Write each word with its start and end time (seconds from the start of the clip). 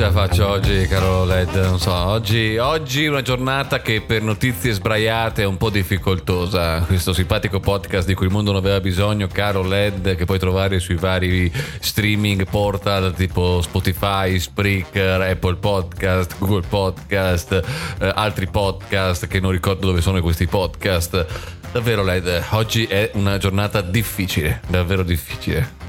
ce 0.00 0.06
la 0.06 0.12
faccio 0.12 0.48
oggi, 0.48 0.86
caro 0.86 1.26
Led? 1.26 1.54
Non 1.56 1.78
so, 1.78 1.92
oggi, 1.92 2.56
oggi 2.56 3.06
una 3.06 3.20
giornata 3.20 3.82
che 3.82 4.00
per 4.00 4.22
notizie 4.22 4.72
sbraiate 4.72 5.42
è 5.42 5.44
un 5.44 5.58
po' 5.58 5.68
difficoltosa. 5.68 6.80
Questo 6.86 7.12
simpatico 7.12 7.60
podcast 7.60 8.06
di 8.06 8.14
cui 8.14 8.24
il 8.24 8.32
mondo 8.32 8.52
non 8.52 8.60
aveva 8.60 8.80
bisogno, 8.80 9.26
caro 9.26 9.62
Led, 9.62 10.16
che 10.16 10.24
puoi 10.24 10.38
trovare 10.38 10.78
sui 10.78 10.94
vari 10.94 11.52
streaming 11.80 12.48
portal 12.48 13.12
tipo 13.14 13.60
Spotify, 13.60 14.38
Spreaker, 14.38 15.20
Apple 15.20 15.56
Podcast, 15.56 16.38
Google 16.38 16.66
Podcast, 16.66 17.62
eh, 18.00 18.10
altri 18.14 18.46
podcast 18.46 19.26
che 19.26 19.38
non 19.38 19.50
ricordo 19.50 19.88
dove 19.88 20.00
sono 20.00 20.18
questi 20.22 20.46
podcast. 20.46 21.26
Davvero 21.72 22.02
Led, 22.02 22.46
oggi 22.52 22.86
è 22.86 23.10
una 23.14 23.36
giornata 23.36 23.82
difficile, 23.82 24.62
davvero 24.66 25.02
difficile. 25.02 25.88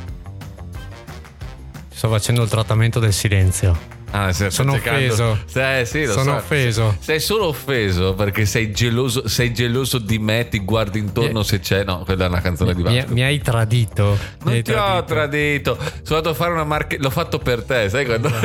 Sto 1.87 2.09
facendo 2.09 2.43
il 2.43 2.49
trattamento 2.49 2.99
del 2.99 3.13
silenzio. 3.13 3.99
Ah, 4.11 4.31
sono 4.33 4.73
offeso. 4.73 5.39
Eh, 5.53 5.83
sì, 5.85 6.05
sono 6.05 6.23
so. 6.23 6.35
offeso. 6.35 6.97
Sei 6.99 7.19
solo 7.19 7.47
offeso 7.47 8.13
perché 8.13 8.45
sei 8.45 8.71
geloso, 8.71 9.27
sei 9.27 9.53
geloso 9.53 9.99
di 9.99 10.19
me, 10.19 10.47
ti 10.49 10.59
guardi 10.59 10.99
intorno 10.99 11.39
mi... 11.39 11.45
se 11.45 11.59
c'è. 11.59 11.83
No, 11.83 12.03
quella 12.03 12.25
è 12.25 12.27
una 12.27 12.41
canzone 12.41 12.73
di 12.73 12.81
Vasco. 12.81 13.07
Mi, 13.07 13.13
mi 13.13 13.23
hai 13.23 13.39
tradito. 13.39 14.17
Non 14.43 14.53
mi 14.53 14.61
ti 14.61 14.71
tradito. 14.71 14.95
ho 14.95 15.03
tradito. 15.03 15.77
Sono 16.03 16.17
andato 16.17 16.29
a 16.29 16.33
fare 16.33 16.51
una 16.51 16.63
marca. 16.65 16.97
L'ho 16.99 17.09
fatto 17.09 17.39
per 17.39 17.63
te, 17.63 17.89
sai 17.89 18.05
quando. 18.05 18.29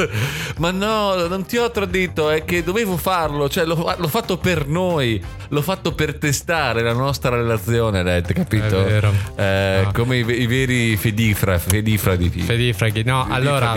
Ma 0.58 0.70
no, 0.70 1.26
non 1.26 1.46
ti 1.46 1.56
ho 1.56 1.70
tradito, 1.70 2.30
è 2.30 2.44
che 2.44 2.62
dovevo 2.62 2.96
farlo. 2.96 3.48
Cioè, 3.48 3.64
l'ho, 3.64 3.94
l'ho 3.96 4.08
fatto 4.08 4.36
per 4.36 4.66
noi. 4.66 5.22
L'ho 5.52 5.62
fatto 5.62 5.92
per 5.92 6.16
testare 6.16 6.82
la 6.82 6.92
nostra 6.92 7.34
relazione, 7.34 8.02
Red, 8.02 8.32
capito? 8.32 8.82
È 8.82 8.84
vero. 8.84 9.12
Eh, 9.34 9.80
no. 9.84 9.92
Come 9.92 10.18
i, 10.18 10.42
i, 10.42 10.46
veri 10.46 10.96
fedifra, 10.96 11.58
fedifradi. 11.58 12.28
Fedifraghi. 12.28 13.02
No, 13.02 13.24
fedifra 13.24 13.34
allora, 13.34 13.74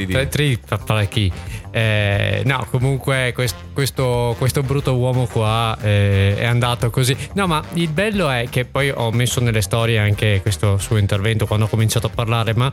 tri, 0.78 0.86
parecchi. 0.86 1.32
Eh, 1.72 2.44
no, 2.46 2.68
comunque 2.70 3.32
questo, 3.34 3.58
questo, 3.74 4.36
questo, 4.38 4.62
brutto 4.62 4.96
uomo 4.96 5.26
qua 5.26 5.76
eh, 5.82 6.36
è 6.38 6.46
andato 6.46 6.90
così. 6.90 7.16
No, 7.34 7.48
ma 7.48 7.64
il 7.74 7.90
bello 7.90 8.30
è 8.30 8.48
che 8.50 8.66
poi 8.66 8.92
ho 8.92 9.12
messo 9.12 9.42
nelle 9.42 9.62
storie 9.62 9.98
anche 9.98 10.40
questo 10.42 10.78
suo 10.78 10.98
intervento 10.98 11.48
quando 11.48 11.66
ho 11.66 11.70
cominciato 11.70 12.08
a 12.08 12.10
parlare, 12.14 12.54
ma 12.54 12.72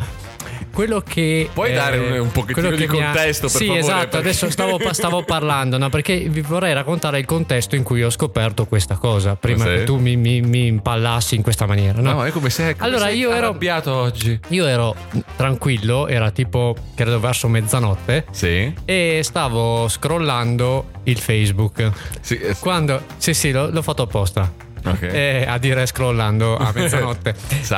quello 0.72 1.00
che... 1.00 1.48
Puoi 1.52 1.70
eh, 1.70 1.74
dare 1.74 1.98
un, 1.98 2.18
un 2.20 2.30
pochettino 2.30 2.70
di 2.70 2.86
contesto 2.86 3.46
ha... 3.46 3.50
per 3.50 3.58
sì, 3.58 3.66
favore? 3.66 3.82
Sì, 3.82 3.88
esatto, 3.88 4.08
perché... 4.08 4.16
adesso 4.16 4.50
stavo, 4.50 4.92
stavo 4.92 5.22
parlando, 5.24 5.78
no, 5.78 5.88
perché 5.88 6.18
vi 6.28 6.40
vorrei 6.42 6.72
raccontare 6.72 7.18
il 7.18 7.24
contesto 7.24 7.76
in 7.76 7.82
cui 7.82 8.02
ho 8.02 8.10
scoperto 8.10 8.66
questa 8.66 8.96
cosa, 8.96 9.34
prima 9.36 9.64
che 9.64 9.84
tu 9.84 9.96
mi, 9.96 10.16
mi, 10.16 10.40
mi, 10.40 10.66
impallassi 10.66 11.34
in 11.34 11.42
questa 11.42 11.66
maniera. 11.66 12.00
No, 12.00 12.12
no 12.12 12.24
è 12.24 12.30
come 12.30 12.50
se... 12.50 12.74
allora 12.78 13.06
sei 13.06 13.18
io 13.18 13.30
ero 13.32 13.48
arrabbiato 13.48 13.92
oggi. 13.92 14.38
Io 14.48 14.66
ero 14.66 14.94
tranquillo, 15.36 16.06
era 16.06 16.30
tipo, 16.30 16.76
credo 16.94 17.18
verso 17.18 17.48
mezzanotte. 17.48 17.89
Sì. 18.30 18.72
E 18.84 19.20
stavo 19.22 19.88
scrollando 19.88 20.90
il 21.04 21.18
Facebook. 21.18 21.90
Sì, 22.20 22.38
eh, 22.38 22.56
Quando... 22.58 23.02
Sì, 23.16 23.34
sì, 23.34 23.50
l'ho, 23.50 23.70
l'ho 23.70 23.82
fatto 23.82 24.02
apposta. 24.02 24.68
Okay. 24.82 25.10
Eh, 25.10 25.44
a 25.46 25.58
dire 25.58 25.84
scrollando 25.86 26.56
a 26.56 26.72
mezzanotte. 26.74 27.34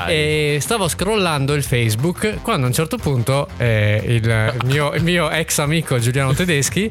e 0.06 0.58
stavo 0.60 0.86
scrollando 0.86 1.52
il 1.54 1.64
Facebook 1.64 2.42
quando 2.42 2.66
a 2.66 2.68
un 2.68 2.74
certo 2.74 2.96
punto 2.96 3.48
eh, 3.56 4.00
il, 4.04 4.54
mio, 4.66 4.92
il, 4.92 5.02
mio, 5.02 5.28
ex 5.28 5.58
amico 5.58 5.98
Giuliano 5.98 6.32
Tedeschi 6.32 6.88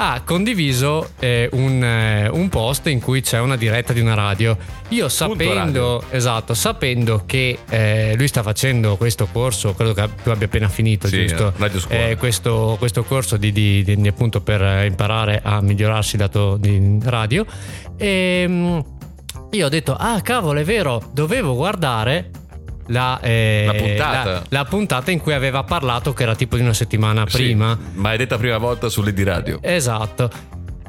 ha 0.00 0.22
condiviso 0.24 1.10
eh, 1.18 1.48
un, 1.52 1.82
eh, 1.82 2.28
un, 2.28 2.48
post 2.48 2.86
in 2.86 3.00
cui 3.00 3.20
c'è 3.20 3.40
una 3.40 3.56
diretta 3.56 3.92
di 3.92 3.98
una 4.00 4.14
radio. 4.14 4.56
Io 4.90 5.08
sapendo, 5.08 6.04
esatto, 6.10 6.54
sapendo 6.54 7.24
che 7.26 7.58
eh, 7.68 8.14
lui 8.16 8.28
sta 8.28 8.44
facendo 8.44 8.96
questo 8.96 9.26
corso, 9.32 9.74
credo 9.74 9.94
che 9.94 10.08
tu 10.22 10.30
abbia 10.30 10.46
appena 10.46 10.68
finito, 10.68 11.08
sì, 11.08 11.26
giusto? 11.26 11.52
Eh, 11.88 12.16
questo, 12.16 12.76
questo, 12.78 13.02
corso 13.02 13.36
di, 13.36 13.50
di, 13.50 13.82
di, 13.82 14.08
appunto 14.08 14.40
per 14.40 14.84
imparare 14.84 15.40
a 15.42 15.60
migliorarsi 15.60 16.16
dato 16.16 16.56
di 16.56 17.00
radio. 17.02 17.44
E, 17.96 18.42
ehm, 18.46 18.84
io 19.50 19.66
ho 19.66 19.68
detto, 19.68 19.96
ah 19.98 20.20
cavolo, 20.20 20.60
è 20.60 20.64
vero, 20.64 21.02
dovevo 21.12 21.56
guardare 21.56 22.30
la, 22.88 23.20
eh, 23.20 23.64
la, 23.66 23.72
puntata. 23.74 24.30
La, 24.30 24.42
la, 24.48 24.64
puntata. 24.64 25.10
in 25.10 25.20
cui 25.20 25.32
aveva 25.32 25.62
parlato, 25.62 26.12
che 26.12 26.22
era 26.22 26.34
tipo 26.34 26.56
di 26.56 26.62
una 26.62 26.74
settimana 26.74 27.24
sì, 27.28 27.36
prima. 27.36 27.78
Maledetta 27.94 28.36
prima 28.36 28.58
volta 28.58 28.88
sulle 28.88 29.12
di 29.12 29.22
radio. 29.22 29.58
Esatto. 29.62 30.30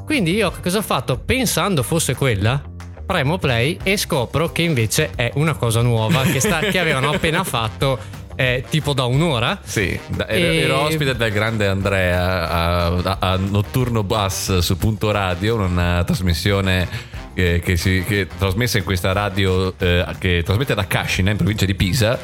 Quindi 0.04 0.34
io 0.34 0.52
cosa 0.62 0.78
ho 0.78 0.82
fatto? 0.82 1.18
Pensando 1.18 1.82
fosse 1.82 2.14
quella, 2.14 2.60
premo 3.06 3.38
play 3.38 3.78
e 3.82 3.96
scopro 3.96 4.50
che 4.50 4.62
invece 4.62 5.10
è 5.14 5.30
una 5.34 5.54
cosa 5.54 5.82
nuova 5.82 6.22
che, 6.22 6.40
sta, 6.40 6.58
che 6.58 6.78
avevano 6.78 7.10
appena 7.14 7.44
fatto 7.44 7.98
eh, 8.34 8.64
tipo 8.68 8.92
da 8.92 9.04
un'ora. 9.04 9.60
Sì, 9.62 9.98
ero, 10.16 10.26
e... 10.26 10.56
ero 10.56 10.80
ospite 10.80 11.14
del 11.14 11.30
grande 11.30 11.66
Andrea 11.66 12.48
a, 12.48 12.86
a, 12.86 13.16
a 13.20 13.36
Notturno 13.36 14.02
Bus 14.02 14.58
su 14.58 14.76
Punto 14.76 15.10
Radio, 15.10 15.56
una 15.56 16.02
trasmissione 16.04 16.88
che, 17.34 17.60
che, 17.62 17.76
si, 17.76 18.02
che, 18.06 18.22
è 18.22 18.26
trasmessa 18.26 18.78
in 18.78 18.84
questa 18.84 19.12
radio 19.12 19.74
eh, 19.78 20.04
che 20.18 20.42
trasmette 20.44 20.74
da 20.74 20.86
Cascina 20.86 21.30
in 21.30 21.36
provincia 21.36 21.64
di 21.64 21.74
Pisa 21.74 22.18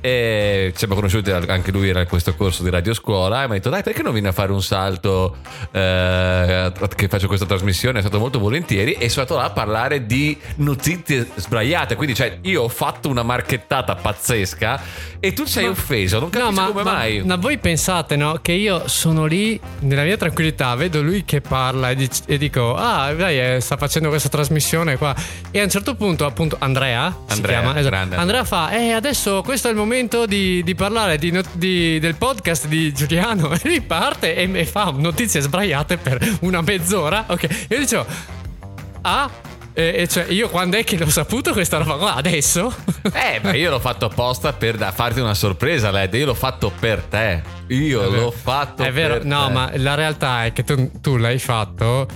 e 0.00 0.68
ci 0.72 0.78
siamo 0.78 0.94
conosciuti 0.94 1.30
anche 1.30 1.70
lui 1.72 1.88
era 1.88 2.00
in 2.00 2.08
questo 2.08 2.34
corso 2.34 2.62
di 2.62 2.70
radio 2.70 2.94
scuola 2.94 3.42
e 3.42 3.46
mi 3.46 3.52
ha 3.52 3.54
detto 3.56 3.70
dai 3.70 3.82
perché 3.82 4.02
non 4.02 4.12
vieni 4.12 4.28
a 4.28 4.32
fare 4.32 4.52
un 4.52 4.62
salto 4.62 5.36
eh, 5.72 6.72
che 6.94 7.08
faccio 7.08 7.26
questa 7.26 7.46
trasmissione? 7.46 7.98
È 7.98 8.00
stato 8.00 8.18
molto 8.18 8.38
volentieri 8.38 8.92
e 8.92 9.08
sono 9.08 9.22
andato 9.22 9.40
là 9.40 9.46
a 9.46 9.50
parlare 9.50 10.06
di 10.06 10.36
notizie 10.56 11.28
sbraiate. 11.34 11.96
Quindi 11.96 12.14
cioè 12.14 12.38
io 12.42 12.62
ho 12.62 12.68
fatto 12.68 13.08
una 13.08 13.22
marchettata 13.22 13.94
pazzesca 13.94 14.80
e 15.20 15.32
tu 15.32 15.44
sei 15.44 15.64
ma, 15.64 15.70
offeso 15.70 16.20
non 16.20 16.30
capisco 16.30 16.50
no, 16.50 16.60
ma, 16.60 16.66
come 16.68 16.82
ma, 16.84 16.92
mai. 16.92 17.24
ma 17.24 17.36
voi 17.36 17.58
pensate 17.58 18.14
no 18.14 18.38
che 18.40 18.52
io 18.52 18.86
sono 18.86 19.26
lì 19.26 19.58
nella 19.80 20.04
mia 20.04 20.16
tranquillità 20.16 20.74
vedo 20.76 21.02
lui 21.02 21.24
che 21.24 21.40
parla 21.40 21.90
e, 21.90 21.96
dic- 21.96 22.22
e 22.26 22.38
dico 22.38 22.76
ah 22.76 23.12
dai 23.12 23.56
eh, 23.56 23.60
sta 23.60 23.76
facendo 23.76 24.08
questa 24.08 24.28
trasmissione 24.28 24.96
qua. 24.96 25.14
E 25.50 25.60
a 25.60 25.64
un 25.64 25.70
certo 25.70 25.94
punto 25.94 26.24
appunto 26.24 26.56
Andrea, 26.58 27.14
Andrea 27.28 27.60
chiama 27.60 27.78
esatto, 27.78 28.14
Andrea. 28.14 28.44
Fa 28.44 28.70
eh 28.70 28.92
adesso 28.92 29.42
questo 29.42 29.66
è 29.68 29.70
il 29.70 29.76
momento 29.76 29.87
momento 29.88 30.26
di, 30.26 30.62
di 30.62 30.74
parlare 30.74 31.16
di 31.16 31.32
di, 31.52 31.98
del 31.98 32.14
podcast 32.16 32.66
di 32.66 32.92
Giuliano 32.92 33.50
e 33.56 33.60
lui 33.64 33.80
parte 33.80 34.36
e, 34.36 34.48
e 34.52 34.66
fa 34.66 34.92
notizie 34.94 35.40
sbraiate 35.40 35.96
per 35.96 36.36
una 36.40 36.60
mezz'ora. 36.60 37.24
Ok, 37.28 37.66
io 37.68 37.78
dicevo, 37.78 38.06
ah, 39.00 39.30
e, 39.72 40.06
cioè, 40.06 40.26
io 40.28 40.50
quando 40.50 40.76
è 40.76 40.84
che 40.84 40.98
l'ho 40.98 41.08
saputo 41.08 41.52
questa 41.52 41.78
roba 41.78 41.94
qua? 41.94 42.14
Adesso? 42.14 42.74
Eh, 43.10 43.40
ma 43.42 43.54
io 43.54 43.70
l'ho 43.70 43.78
fatto 43.78 44.04
apposta 44.06 44.52
per 44.52 44.76
da, 44.76 44.92
farti 44.92 45.20
una 45.20 45.32
sorpresa, 45.32 45.90
Led. 45.90 46.12
Io 46.12 46.26
l'ho 46.26 46.34
fatto 46.34 46.70
per 46.78 47.02
te. 47.04 47.42
Io 47.68 48.10
l'ho 48.10 48.30
fatto 48.30 48.82
È 48.82 48.92
vero, 48.92 49.20
no, 49.22 49.46
te. 49.46 49.52
ma 49.52 49.70
la 49.76 49.94
realtà 49.94 50.44
è 50.44 50.52
che 50.52 50.62
tu, 50.62 50.90
tu 51.00 51.16
l'hai 51.16 51.38
fatto 51.38 52.06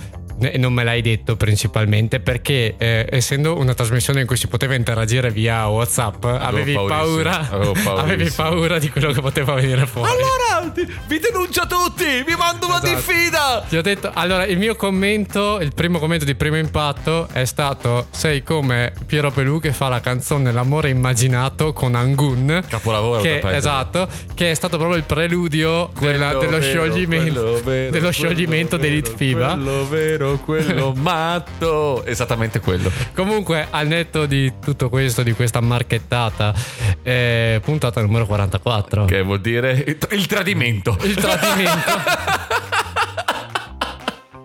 non 0.57 0.73
me 0.73 0.83
l'hai 0.83 1.01
detto 1.01 1.35
principalmente 1.35 2.19
perché 2.19 2.75
eh, 2.77 3.07
essendo 3.09 3.57
una 3.57 3.73
trasmissione 3.73 4.21
in 4.21 4.27
cui 4.27 4.37
si 4.37 4.47
poteva 4.47 4.75
interagire 4.75 5.31
via 5.31 5.67
Whatsapp 5.67 6.23
avevi 6.23 6.73
paura, 6.73 7.49
avevi 7.97 8.29
paura 8.29 8.79
di 8.79 8.89
quello 8.89 9.11
che 9.11 9.21
poteva 9.21 9.53
venire 9.53 9.85
fuori. 9.85 10.09
Allora 10.09 10.71
vi 11.07 11.19
denuncio 11.19 11.65
tutti, 11.67 12.23
vi 12.25 12.35
mando 12.37 12.67
una 12.67 12.81
esatto. 12.81 12.95
diffida. 12.95 13.65
Ti 13.67 13.77
ho 13.77 13.81
detto, 13.81 14.11
allora 14.13 14.45
il 14.45 14.57
mio 14.57 14.75
commento, 14.75 15.59
il 15.59 15.73
primo 15.73 15.99
commento 15.99 16.25
di 16.25 16.35
primo 16.35 16.57
impatto 16.57 17.27
è 17.31 17.45
stato 17.45 18.07
sei 18.11 18.43
come 18.43 18.93
Piero 19.05 19.31
Pelù 19.31 19.59
che 19.59 19.73
fa 19.73 19.89
la 19.89 19.99
canzone 19.99 20.51
L'amore 20.51 20.89
immaginato 20.89 21.73
con 21.73 21.95
Angun. 21.95 22.63
Capolavoro. 22.67 23.21
Che, 23.21 23.41
esatto, 23.43 24.07
che 24.33 24.51
è 24.51 24.53
stato 24.53 24.77
proprio 24.77 24.97
il 24.97 25.03
preludio 25.03 25.91
della, 25.99 26.33
dello, 26.35 26.57
vero, 26.57 26.61
scioglimento, 26.61 27.61
vero, 27.63 27.91
dello 27.91 28.11
scioglimento 28.11 28.77
dell'Elite 28.77 29.13
FIBA. 29.15 29.53
Quello 29.53 29.87
vero 29.87 30.32
quello 30.39 30.93
matto. 30.97 32.03
Esattamente 32.05 32.59
quello. 32.59 32.91
Comunque, 33.13 33.67
al 33.69 33.87
netto 33.87 34.25
di 34.25 34.53
tutto 34.59 34.89
questo, 34.89 35.23
di 35.23 35.33
questa 35.33 35.61
marchettata, 35.61 36.53
eh, 37.01 37.61
puntata 37.63 38.01
numero 38.01 38.25
44. 38.25 39.05
Che 39.05 39.21
vuol 39.21 39.41
dire 39.41 39.97
il 40.11 40.25
tradimento. 40.27 40.97
Il 41.01 41.15
tradimento. 41.15 42.41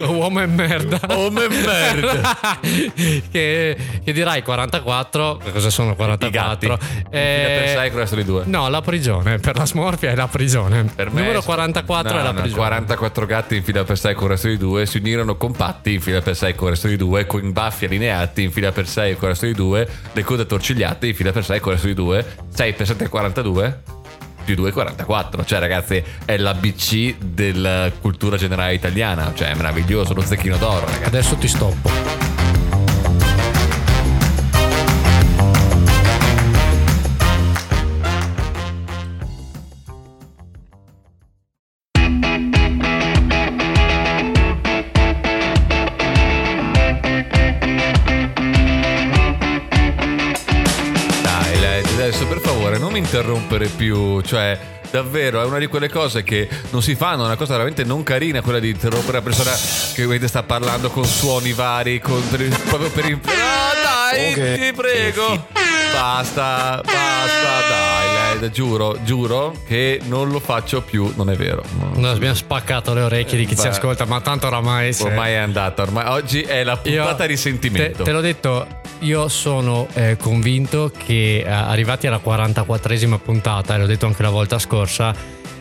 Uomo 0.01 0.41
e 0.41 0.47
merda. 0.47 1.01
Uomo 1.11 1.43
e 1.43 1.49
merda. 1.49 2.37
che, 3.31 3.77
che, 4.05 4.13
dirai 4.13 4.43
44. 4.43 5.41
Cosa 5.53 5.71
sono 5.71 5.95
44? 5.95 6.79
Eh, 7.11 7.61
per 7.61 7.69
6 7.69 7.91
con 7.91 7.99
resto 7.99 8.17
di 8.17 8.25
2. 8.25 8.45
No, 8.47 8.69
la 8.69 8.81
prigione. 8.81 9.39
Per 9.39 9.57
la 9.57 9.67
smorfia 9.67 10.11
è 10.11 10.15
la 10.15 10.29
prigione. 10.29 10.85
Per 10.85 11.11
me 11.11 11.21
Numero 11.23 11.43
44 11.43 12.13
no, 12.13 12.19
è 12.19 12.23
la 12.23 12.31
no, 12.31 12.41
prigione. 12.41 12.63
44 12.63 13.27
gatti 13.27 13.57
in 13.57 13.63
fila 13.63 13.85
per 13.85 13.99
6 13.99 14.15
con 14.15 14.29
resto 14.29 14.49
di 14.49 14.57
2. 14.57 14.87
Si 14.87 14.99
unirono 14.99 15.37
compatti 15.37 15.95
in 15.95 16.01
fila 16.01 16.21
per 16.21 16.37
6 16.37 16.55
con 16.55 16.69
resto 16.71 16.87
di 16.87 16.97
2. 16.97 17.27
Con 17.27 17.53
baffi 17.53 17.87
allineati 17.87 18.43
in 18.43 18.53
fila 18.53 18.71
per 18.73 18.87
6 18.87 19.17
con 19.17 19.29
resto 19.29 19.47
di 19.47 19.55
2. 19.55 19.89
Le 20.13 20.23
code 20.23 20.47
torcigliate 20.47 21.09
in 21.09 21.15
fila 21.15 21.33
per 21.33 21.45
6 21.45 21.61
con 21.61 21.73
resto 21.73 21.87
di 21.89 21.95
2. 21.95 22.27
6 22.55 22.73
per 22.75 22.87
7 22.87 23.09
42 23.09 23.97
più 24.55 24.65
2,44. 24.65 25.45
Cioè, 25.45 25.59
ragazzi, 25.59 26.03
è 26.25 26.37
l'ABC 26.37 27.17
della 27.19 27.91
cultura 28.01 28.37
generale 28.37 28.75
italiana. 28.75 29.33
Cioè, 29.35 29.51
è 29.51 29.55
meraviglioso, 29.55 30.15
lo 30.15 30.23
zecchino 30.23 30.57
d'oro, 30.57 30.87
ragazzi. 30.87 31.05
Adesso 31.05 31.37
ti 31.37 31.49
stoppo. 31.49 32.38
Interrompere 52.99 53.69
più, 53.69 54.21
cioè 54.21 54.59
davvero 54.91 55.43
è 55.43 55.45
una 55.45 55.59
di 55.59 55.67
quelle 55.67 55.89
cose 55.89 56.23
che 56.23 56.49
non 56.71 56.83
si 56.83 56.95
fanno, 56.95 57.23
è 57.23 57.27
una 57.27 57.37
cosa 57.37 57.53
veramente 57.53 57.85
non 57.85 58.03
carina 58.03 58.43
quella 58.43 58.59
di 58.59 58.71
interrompere 58.71 59.19
la 59.19 59.23
persona 59.23 59.51
che 59.53 60.03
ovviamente 60.03 60.29
sta 60.29 60.43
parlando 60.43 60.91
con 60.91 61.05
suoni 61.05 61.53
vari, 61.53 62.01
con, 62.01 62.23
per, 62.29 62.49
proprio 62.69 62.91
per... 62.91 63.05
Ah, 63.05 64.11
dai, 64.11 64.33
okay. 64.33 64.59
ti 64.59 64.73
prego! 64.73 65.47
Basta, 65.93 66.81
basta, 66.85 67.69
dai, 67.69 67.98
lei, 68.39 68.51
giuro, 68.51 68.97
giuro 69.05 69.55
che 69.67 70.01
non 70.05 70.31
lo 70.31 70.41
faccio 70.41 70.83
più, 70.83 71.13
non 71.17 71.31
è 71.31 71.37
vero. 71.37 71.63
No, 71.95 72.11
abbiamo 72.11 72.35
spaccato 72.35 72.95
le 72.95 73.03
orecchie 73.03 73.39
di 73.39 73.47
chi 73.47 73.55
Beh, 73.55 73.63
ci 73.63 73.67
ascolta, 73.69 74.05
ma 74.05 74.21
tanto 74.21 74.47
oramai... 74.47 74.93
Se... 74.93 75.05
Ormai 75.05 75.33
è 75.33 75.37
andata, 75.37 75.83
ormai 75.83 76.07
oggi 76.07 76.43
è 76.43 76.65
la 76.65 76.77
puntata 76.77 77.23
Io, 77.25 77.29
di 77.29 77.37
sentimento. 77.37 77.99
Te, 77.99 78.03
te 78.05 78.13
l'ho 78.13 78.21
detto, 78.21 78.67
io 79.01 79.29
sono 79.29 79.87
eh, 79.95 80.17
convinto 80.19 80.91
che 80.97 81.45
eh, 81.45 81.49
arrivati 81.49 82.07
alla 82.07 82.21
44esima 82.25 83.19
puntata, 83.19 83.75
e 83.75 83.79
l'ho 83.79 83.87
detto 83.87 84.07
anche 84.07 84.23
la 84.23 84.31
volta 84.31 84.59
scorsa, 84.59 85.15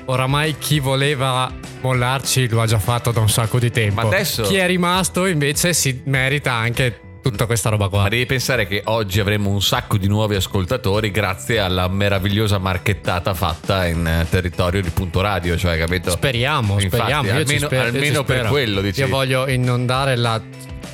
oramai 0.05 0.57
chi 0.57 0.79
voleva 0.79 1.51
mollarci 1.81 2.47
lo 2.49 2.61
ha 2.61 2.65
già 2.65 2.79
fatto 2.79 3.11
da 3.11 3.19
un 3.19 3.29
sacco 3.29 3.59
di 3.59 3.71
tempo. 3.71 4.01
Ma 4.01 4.07
adesso... 4.07 4.43
Chi 4.43 4.55
è 4.55 4.67
rimasto 4.67 5.25
invece 5.25 5.73
si 5.73 6.01
merita 6.05 6.53
anche 6.53 7.01
tutta 7.21 7.45
questa 7.45 7.69
roba 7.69 7.87
qua. 7.89 8.03
Ma 8.03 8.09
devi 8.09 8.25
pensare 8.25 8.67
che 8.67 8.81
oggi 8.85 9.19
avremo 9.19 9.49
un 9.49 9.61
sacco 9.61 9.97
di 9.97 10.07
nuovi 10.07 10.35
ascoltatori 10.35 11.11
grazie 11.11 11.59
alla 11.59 11.87
meravigliosa 11.87 12.57
marchettata 12.57 13.33
fatta 13.33 13.85
in 13.85 14.25
territorio 14.29 14.81
di 14.81 14.89
Punto 14.89 15.21
Radio, 15.21 15.57
cioè 15.57 15.77
capito? 15.77 16.09
Speriamo, 16.11 16.79
Infatti, 16.79 16.95
speriamo. 16.95 17.29
almeno, 17.29 17.65
spero, 17.65 17.87
almeno 17.87 18.23
per 18.23 18.45
quello, 18.47 18.81
dici. 18.81 19.01
Io 19.01 19.07
voglio 19.07 19.47
inondare 19.47 20.15
la 20.15 20.41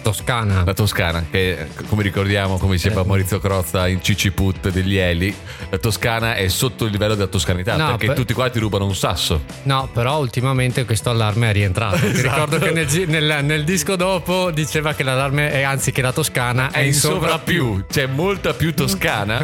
Toscana. 0.03 0.63
La 0.65 0.73
Toscana, 0.73 1.25
che 1.31 1.69
come 1.87 2.03
ricordiamo, 2.03 2.57
come 2.57 2.75
diceva 2.75 3.01
eh. 3.01 3.05
Maurizio 3.05 3.39
Crozza 3.39 3.87
in 3.87 4.03
Ciciput 4.03 4.69
degli 4.69 4.97
Eli, 4.97 5.33
la 5.69 5.77
Toscana 5.77 6.35
è 6.35 6.47
sotto 6.49 6.85
il 6.85 6.91
livello 6.91 7.15
della 7.15 7.27
toscanità 7.27 7.77
no, 7.77 7.87
perché 7.91 8.07
per... 8.07 8.15
tutti 8.15 8.33
qua 8.33 8.49
ti 8.49 8.59
rubano 8.59 8.85
un 8.85 8.95
sasso. 8.95 9.43
No, 9.63 9.89
però 9.91 10.19
ultimamente 10.19 10.85
questo 10.85 11.09
allarme 11.09 11.49
è 11.49 11.53
rientrato. 11.53 11.95
esatto. 12.05 12.15
Ti 12.15 12.21
ricordo 12.21 12.59
che 12.59 12.71
nel, 12.71 12.87
nel, 13.07 13.45
nel, 13.45 13.63
disco 13.63 13.95
dopo 13.95 14.51
diceva 14.51 14.93
che 14.93 15.03
l'allarme 15.03 15.51
è 15.51 15.61
anzi 15.63 15.91
che 15.91 16.01
la 16.01 16.11
Toscana 16.11 16.69
è, 16.69 16.79
è 16.79 16.81
in 16.81 16.93
sovra 16.93 17.39
più. 17.39 17.85
C'è 17.89 18.05
molta 18.05 18.53
più 18.53 18.73
Toscana. 18.73 19.41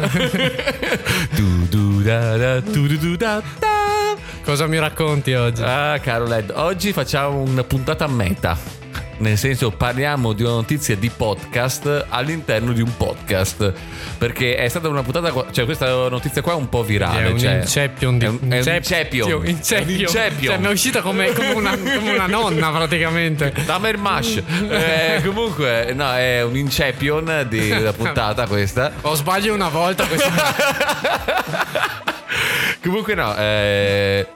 Cosa 4.44 4.66
mi 4.66 4.78
racconti 4.78 5.32
oggi? 5.32 5.62
Ah, 5.62 5.98
caro 6.00 6.26
Led, 6.26 6.52
oggi 6.54 6.92
facciamo 6.92 7.38
una 7.40 7.64
puntata 7.64 8.04
a 8.04 8.08
meta 8.08 8.79
nel 9.20 9.38
senso 9.38 9.70
parliamo 9.70 10.32
di 10.32 10.42
una 10.42 10.52
notizia 10.52 10.96
di 10.96 11.10
podcast 11.10 12.06
all'interno 12.08 12.72
di 12.72 12.82
un 12.82 12.96
podcast. 12.96 13.72
Perché 14.18 14.56
è 14.56 14.68
stata 14.68 14.88
una 14.88 15.02
puntata 15.02 15.32
cioè 15.50 15.64
questa 15.64 16.08
notizia 16.08 16.42
qua 16.42 16.52
è 16.52 16.56
un 16.56 16.68
po' 16.68 16.82
virale 16.82 17.24
è 17.24 17.30
un 17.30 17.38
cioè, 17.38 17.54
inception 17.54 18.18
di 18.18 18.24
è 18.24 18.28
un, 18.28 18.38
è 18.40 18.44
un 18.44 18.52
inception, 18.52 19.46
inception. 19.46 20.06
Cioè, 20.06 20.58
mi 20.58 20.66
è 20.66 20.70
uscita 20.70 21.00
come, 21.00 21.32
come, 21.32 21.52
una, 21.52 21.76
come 21.76 22.12
una, 22.12 22.26
nonna 22.26 22.70
praticamente. 22.70 23.52
Damer 23.64 23.96
Mash. 23.96 24.42
Eh, 24.68 25.22
comunque 25.24 25.92
no 25.94 26.12
è 26.14 26.42
un 26.42 26.56
inception 26.56 27.46
della 27.48 27.92
puntata 27.92 28.46
questa. 28.46 28.92
O 29.02 29.14
sbaglio 29.14 29.54
una 29.54 29.68
volta 29.68 30.06
questa 30.06 31.98
comunque 32.82 33.14
no 33.14 33.34
eh 33.36 34.26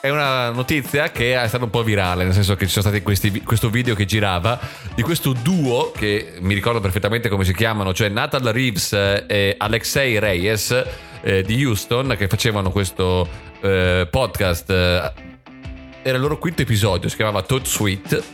è 0.00 0.10
una 0.10 0.50
notizia 0.50 1.10
che 1.10 1.40
è 1.40 1.48
stata 1.48 1.64
un 1.64 1.70
po' 1.70 1.82
virale, 1.82 2.24
nel 2.24 2.32
senso 2.32 2.54
che 2.54 2.66
ci 2.66 2.72
sono 2.72 2.86
stati 2.86 3.02
questi, 3.02 3.42
questo 3.42 3.68
video 3.68 3.94
che 3.94 4.04
girava 4.04 4.58
di 4.94 5.02
questo 5.02 5.32
duo 5.32 5.90
che 5.90 6.34
mi 6.40 6.54
ricordo 6.54 6.80
perfettamente 6.80 7.28
come 7.28 7.44
si 7.44 7.54
chiamano, 7.54 7.92
cioè 7.92 8.08
Natal 8.08 8.42
Reeves 8.42 8.92
e 8.92 9.54
Alexei 9.58 10.18
Reyes 10.18 10.84
eh, 11.20 11.42
di 11.42 11.64
Houston 11.64 12.14
che 12.16 12.28
facevano 12.28 12.70
questo 12.70 13.28
eh, 13.60 14.06
podcast. 14.08 15.27
Era 16.02 16.16
il 16.16 16.22
loro 16.22 16.38
quinto 16.38 16.62
episodio, 16.62 17.08
si 17.08 17.16
chiamava 17.16 17.42
Toad 17.42 17.66
Sweet 17.66 18.24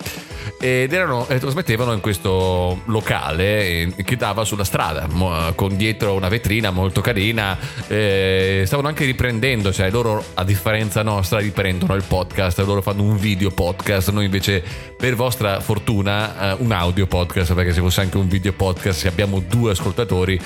ed 0.61 0.93
erano, 0.93 1.27
eh, 1.29 1.39
trasmettevano 1.39 1.93
in 1.93 2.01
questo 2.01 2.81
locale 2.87 3.93
che 4.05 4.17
dava 4.17 4.45
sulla 4.45 4.65
strada 4.65 5.07
con 5.55 5.77
dietro 5.77 6.15
una 6.15 6.29
vetrina 6.29 6.71
molto 6.71 7.01
carina 7.01 7.57
eh, 7.89 8.63
stavano 8.67 8.89
anche 8.89 9.05
riprendendo 9.05 9.73
cioè 9.73 9.91
loro 9.91 10.25
a 10.35 10.45
differenza 10.45 11.03
nostra 11.03 11.39
riprendono 11.39 11.95
il 11.95 12.05
podcast 12.07 12.59
loro 12.61 12.83
fanno 12.83 13.03
un 13.03 13.17
video 13.17 13.51
podcast 13.51 14.11
noi 14.11 14.27
invece 14.27 14.63
per 14.97 15.15
vostra 15.15 15.61
fortuna 15.61 16.53
eh, 16.53 16.57
un 16.61 16.73
audio 16.73 17.07
podcast 17.07 17.55
perché 17.55 17.73
se 17.73 17.81
fosse 17.81 18.01
anche 18.01 18.17
un 18.17 18.29
video 18.29 18.53
podcast 18.53 19.01
se 19.01 19.09
abbiamo 19.09 19.41
due 19.41 19.73
ascoltatori 19.73 20.41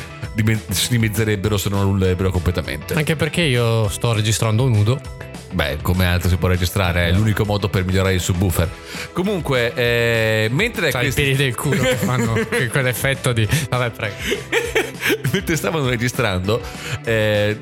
si 0.70 0.88
dimezzerebbero 0.90 1.56
se 1.56 1.68
non 1.68 1.82
l'ullerebbero 1.82 2.30
completamente. 2.30 2.94
Anche 2.94 3.16
perché 3.16 3.42
io 3.42 3.88
sto 3.88 4.12
registrando 4.12 4.68
nudo 4.68 5.00
Beh, 5.50 5.78
come 5.82 6.06
altro 6.06 6.28
si 6.28 6.36
può 6.36 6.48
registrare, 6.48 7.08
è 7.08 7.12
l'unico 7.12 7.44
modo 7.44 7.68
per 7.68 7.84
migliorare 7.84 8.14
il 8.14 8.20
subwoofer. 8.20 8.68
Comunque, 9.12 9.72
eh, 9.74 10.48
mentre. 10.50 10.90
Sai, 10.90 11.02
questi... 11.02 11.20
i 11.20 11.24
peli 11.24 11.36
del 11.36 11.54
culo 11.54 11.82
che 11.82 11.96
fanno 11.96 12.34
quell'effetto 12.70 13.32
di. 13.32 13.48
Vabbè, 13.68 13.90
prego. 13.90 14.14
mentre 15.32 15.56
stavano 15.56 15.88
registrando, 15.88 16.60
eh, 17.04 17.58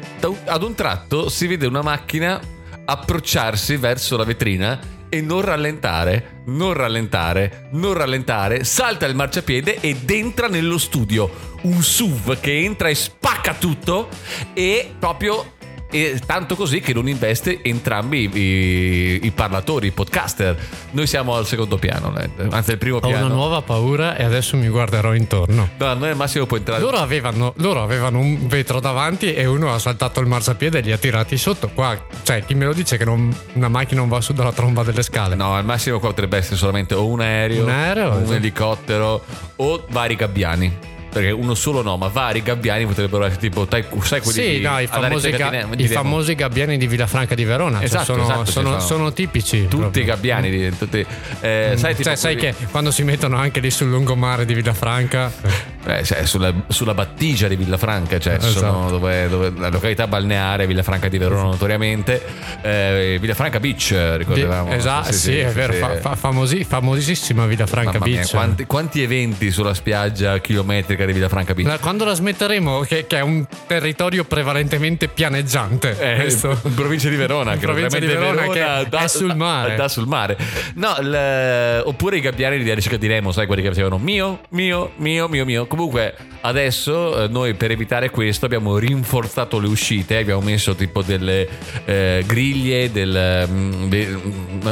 ad 0.47 0.63
un 0.63 0.75
tratto 0.75 1.29
si 1.29 1.47
vede 1.47 1.67
una 1.67 1.83
macchina 1.83 2.41
approcciarsi 2.85 3.77
verso 3.77 4.17
la 4.17 4.25
vetrina 4.25 4.95
e 5.09 5.21
non 5.21 5.41
rallentare, 5.41 6.43
non 6.47 6.73
rallentare, 6.73 7.69
non 7.73 7.95
rallentare, 7.95 8.65
salta 8.65 9.07
il 9.07 9.15
marciapiede 9.15 9.81
ed 9.81 10.11
entra 10.11 10.49
nello 10.49 10.79
studio. 10.79 11.55
Un 11.63 11.83
SUV 11.83 12.39
che 12.41 12.59
entra 12.59 12.89
e 12.89 12.95
spacca 12.95 13.55
tutto 13.55 14.09
e 14.53 14.95
proprio 14.99 15.55
e 15.91 16.21
tanto 16.25 16.57
così 16.57 16.81
che 16.81 16.93
non 16.93 17.09
investe 17.09 17.61
entrambi 17.63 18.31
i, 18.33 19.27
i, 19.27 19.31
parlatori, 19.31 19.89
i 19.89 19.91
podcaster. 19.91 20.57
Noi 20.91 21.07
siamo 21.07 21.35
al 21.35 21.47
secondo 21.47 21.77
piano, 21.77 22.13
anzi 22.51 22.73
al 22.73 22.79
primo 22.79 23.01
piano. 23.01 23.25
Ho 23.25 23.27
una 23.27 23.35
nuova 23.35 23.63
paura 23.63 24.17
e 24.17 24.25
adesso 24.25 24.57
mi 24.57 24.69
guarderò 24.69 25.15
intorno. 25.15 25.71
No, 25.77 25.95
noi 25.95 26.11
al 26.11 26.17
massimo 26.17 26.47
può 26.47 26.57
entrare. 26.57 26.81
Loro 26.81 26.97
avevano, 26.99 27.53
loro 27.57 27.83
avevano 27.83 28.19
un 28.19 28.47
vetro 28.47 28.81
davanti 28.81 29.33
e 29.35 29.47
uno 29.47 29.73
ha 29.73 29.79
saltato 29.79 30.21
il 30.21 30.27
marciapiede 30.27 30.79
e 30.79 30.83
li 30.83 30.93
ha 30.93 30.99
tirati 30.99 31.37
sotto. 31.37 31.71
Qua, 31.73 31.97
cioè, 32.23 32.45
chi 32.45 32.55
me 32.55 32.65
lo 32.65 32.73
dice 32.73 32.97
che 32.97 33.05
non, 33.05 33.35
una 33.55 33.69
macchina 33.69 34.01
non 34.01 34.09
va 34.09 34.21
su 34.21 34.33
dalla 34.33 34.53
tromba 34.53 34.83
delle 34.83 35.03
scale? 35.03 35.35
No, 35.35 35.55
al 35.55 35.65
massimo 35.65 35.99
qua 35.99 36.09
potrebbe 36.09 36.37
essere 36.37 36.57
solamente 36.57 36.95
o 36.95 37.07
un 37.07 37.21
aereo, 37.21 37.65
un, 37.65 37.71
aereo, 37.71 38.11
un 38.11 38.23
esatto. 38.23 38.33
elicottero 38.35 39.25
o 39.57 39.85
vari 39.89 40.17
gabbiani 40.17 40.95
perché 41.17 41.31
uno 41.31 41.55
solo 41.55 41.81
no, 41.81 41.97
ma 41.97 42.09
vari 42.09 42.43
gabbiani 42.43 42.85
potrebbero 42.85 43.25
essere 43.25 43.41
tipo, 43.41 43.67
sai 43.71 44.21
quelli 44.21 44.23
sì, 44.23 44.51
di, 44.59 44.61
no, 44.61 44.79
i 44.79 44.87
famosi, 44.87 45.31
ga- 45.31 45.67
i 45.75 45.89
famosi 45.89 46.35
gabbiani 46.35 46.77
di 46.77 46.87
Villafranca 46.87 47.35
di 47.35 47.45
Verona. 47.45 47.79
Cioè 47.79 47.87
esatto, 47.87 48.05
cioè 48.05 48.15
sono, 48.17 48.23
esatto, 48.25 48.51
sono, 48.51 48.69
sono, 48.69 48.81
sono, 48.81 49.13
tipici. 49.15 49.63
Tutti 49.63 49.77
proprio. 49.77 50.03
i 50.03 50.07
gabbiani. 50.07 50.51
Di, 50.51 50.77
tutti, 50.77 51.07
eh, 51.41 51.71
mm. 51.73 51.77
sai, 51.77 51.97
cioè, 51.97 52.17
sai 52.17 52.37
che 52.37 52.55
quando 52.71 52.91
si 52.91 53.03
mettono 53.03 53.37
anche 53.39 53.61
lì 53.61 53.71
sul 53.71 53.89
lungomare 53.89 54.45
di 54.45 54.53
Villafranca. 54.53 55.33
Eh, 55.87 56.05
cioè, 56.05 56.27
sulla, 56.27 56.53
sulla, 56.69 56.95
battigia 56.95 57.47
di 57.47 57.57
Villafranca, 57.57 58.19
cioè 58.19 58.35
esatto. 58.35 58.59
sono 58.59 58.91
dove, 58.91 59.29
dove, 59.29 59.53
la 59.57 59.69
località 59.69 60.07
balneare 60.07 60.67
Villafranca 60.67 61.09
di 61.09 61.19
Verona 61.19 61.45
notoriamente. 61.45 62.21
Eh, 62.63 63.19
Villafranca 63.21 63.61
Beach, 63.61 63.95
ricordavamo. 64.17 64.73
Esatto, 64.73 65.13
sì, 65.13 65.19
sì, 65.19 65.31
sì, 65.31 65.39
è 65.39 65.53
vero, 65.53 65.73
fa, 65.75 65.97
fa, 66.01 66.17
famosi, 66.17 66.65
famosissima 66.65 67.47
Villafranca 67.47 67.99
Beach. 67.99 68.17
Mia, 68.17 68.27
quanti, 68.29 68.67
quanti, 68.67 69.03
eventi 69.03 69.51
sulla 69.51 69.75
spiaggia 69.75 70.39
chilometrica 70.39 71.05
di 71.05 71.13
Villafranca 71.13 71.55
Beach? 71.55 71.81
quando 71.81 72.05
la 72.05 72.15
smetteremo, 72.15 72.81
che, 72.81 73.07
che, 73.07 73.19
è 73.19 73.21
un 73.21 73.47
territorio 73.67 74.25
prevalentemente 74.25 75.09
pianeggiante. 75.09 75.97
Eh, 75.99 76.21
questo. 76.23 76.59
In 76.65 76.75
provincia 76.75 77.09
di 77.09 77.17
Verona, 77.17 77.53
che 77.53 77.61
provincia 77.61 77.99
di 77.99 78.07
Verona, 78.07 78.47
Verona 78.49 78.81
che 78.83 78.89
da, 78.89 79.01
è 79.01 79.09
sul 79.09 79.35
mare. 79.37 79.77
Da 79.77 79.89
sul 79.89 80.07
mare. 80.07 80.37
No, 80.75 80.97
l, 81.01 81.83
oppure 81.85 82.17
i 82.17 82.21
gabbiani 82.21 82.63
di 82.63 82.71
Arica 82.71 82.97
di 82.97 83.07
Remo, 83.07 83.31
sai 83.31 83.47
quelli 83.47 83.63
che 83.63 83.69
facevano 83.69 83.99
mio, 83.99 84.41
mio, 84.51 84.93
mio, 84.97 85.29
mio, 85.29 85.45
mio. 85.45 85.67
Comunque, 85.77 86.15
adesso 86.41 87.25
eh, 87.25 87.29
noi 87.29 87.53
per 87.53 87.71
evitare 87.71 88.09
questo 88.09 88.47
abbiamo 88.47 88.79
rinforzato 88.79 89.59
le 89.59 89.69
uscite, 89.69 90.17
abbiamo 90.17 90.41
messo 90.41 90.75
tipo 90.75 91.03
delle 91.03 91.47
eh, 91.85 92.25
griglie, 92.27 92.91
del, 92.91 93.47
mm, 93.47 93.89
de, 93.89 94.19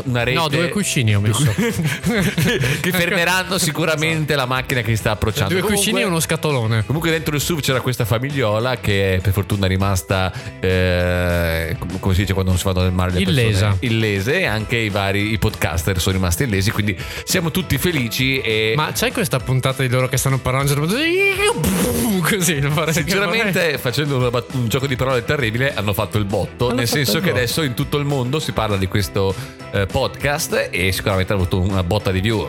una 0.04 0.23
rete. 0.23 0.38
No, 0.38 0.49
due 0.49 0.70
cuscini 0.70 1.14
ho 1.14 1.20
messo. 1.20 1.44
che 1.54 2.90
fermeranno 2.90 3.58
sicuramente 3.58 4.34
la 4.34 4.46
macchina 4.46 4.80
che 4.80 4.96
sta 4.96 5.11
approcciando. 5.11 5.52
Due 5.52 5.61
comunque, 5.61 5.84
cuscini 5.84 6.00
e 6.00 6.06
uno 6.06 6.20
scatolone. 6.20 6.87
Comunque 6.87 7.11
dentro 7.11 7.34
il 7.34 7.42
SUV 7.42 7.61
c'era 7.61 7.82
questa 7.82 8.06
famigliola 8.06 8.78
che 8.78 9.20
per 9.23 9.34
fortuna 9.34 9.66
è 9.66 9.68
rimasta, 9.68 10.32
eh, 10.61 11.76
come 12.00 12.14
si 12.14 12.20
dice 12.20 12.32
quando 12.32 12.52
non 12.52 12.58
si 12.58 12.64
vanno 12.64 12.80
nel 12.80 12.92
mare 12.92 13.12
le 13.12 13.20
illesa. 13.20 13.68
Persone, 13.68 13.92
illese 13.92 14.40
e 14.40 14.44
anche 14.46 14.76
i 14.78 14.88
vari 14.88 15.32
i 15.32 15.38
podcaster 15.38 16.00
sono 16.00 16.16
rimasti 16.16 16.44
illesi, 16.44 16.70
quindi 16.70 16.96
siamo 17.25 17.50
tutti 17.50 17.76
felici. 17.76 18.40
E... 18.40 18.73
Ma 18.75 18.90
c'è 18.92 19.12
questa 19.12 19.38
puntata 19.38 19.82
di 19.82 19.90
loro 19.90 20.08
che 20.08 20.16
stanno 20.16 20.38
parlando 20.38 20.73
così? 22.24 22.62
Sinceramente, 22.90 23.78
facendo 23.78 24.16
una, 24.16 24.44
un 24.52 24.68
gioco 24.68 24.86
di 24.86 24.96
parole 24.96 25.24
terribile, 25.24 25.74
hanno 25.74 25.92
fatto 25.92 26.18
il 26.18 26.24
botto, 26.24 26.66
hanno 26.66 26.76
nel 26.76 26.88
senso 26.88 27.20
che 27.20 27.30
adesso 27.30 27.62
in 27.62 27.74
tutto 27.74 27.98
il 27.98 28.04
mondo 28.04 28.38
si 28.38 28.52
parla 28.52 28.76
di 28.76 28.86
questo 28.86 29.34
eh, 29.72 29.86
podcast 29.86 30.68
e 30.70 30.92
sicuramente 30.92 31.32
hanno 31.32 31.42
avuto 31.42 31.60
una 31.60 31.82
botta 31.82 32.10
di 32.10 32.20
view 32.20 32.48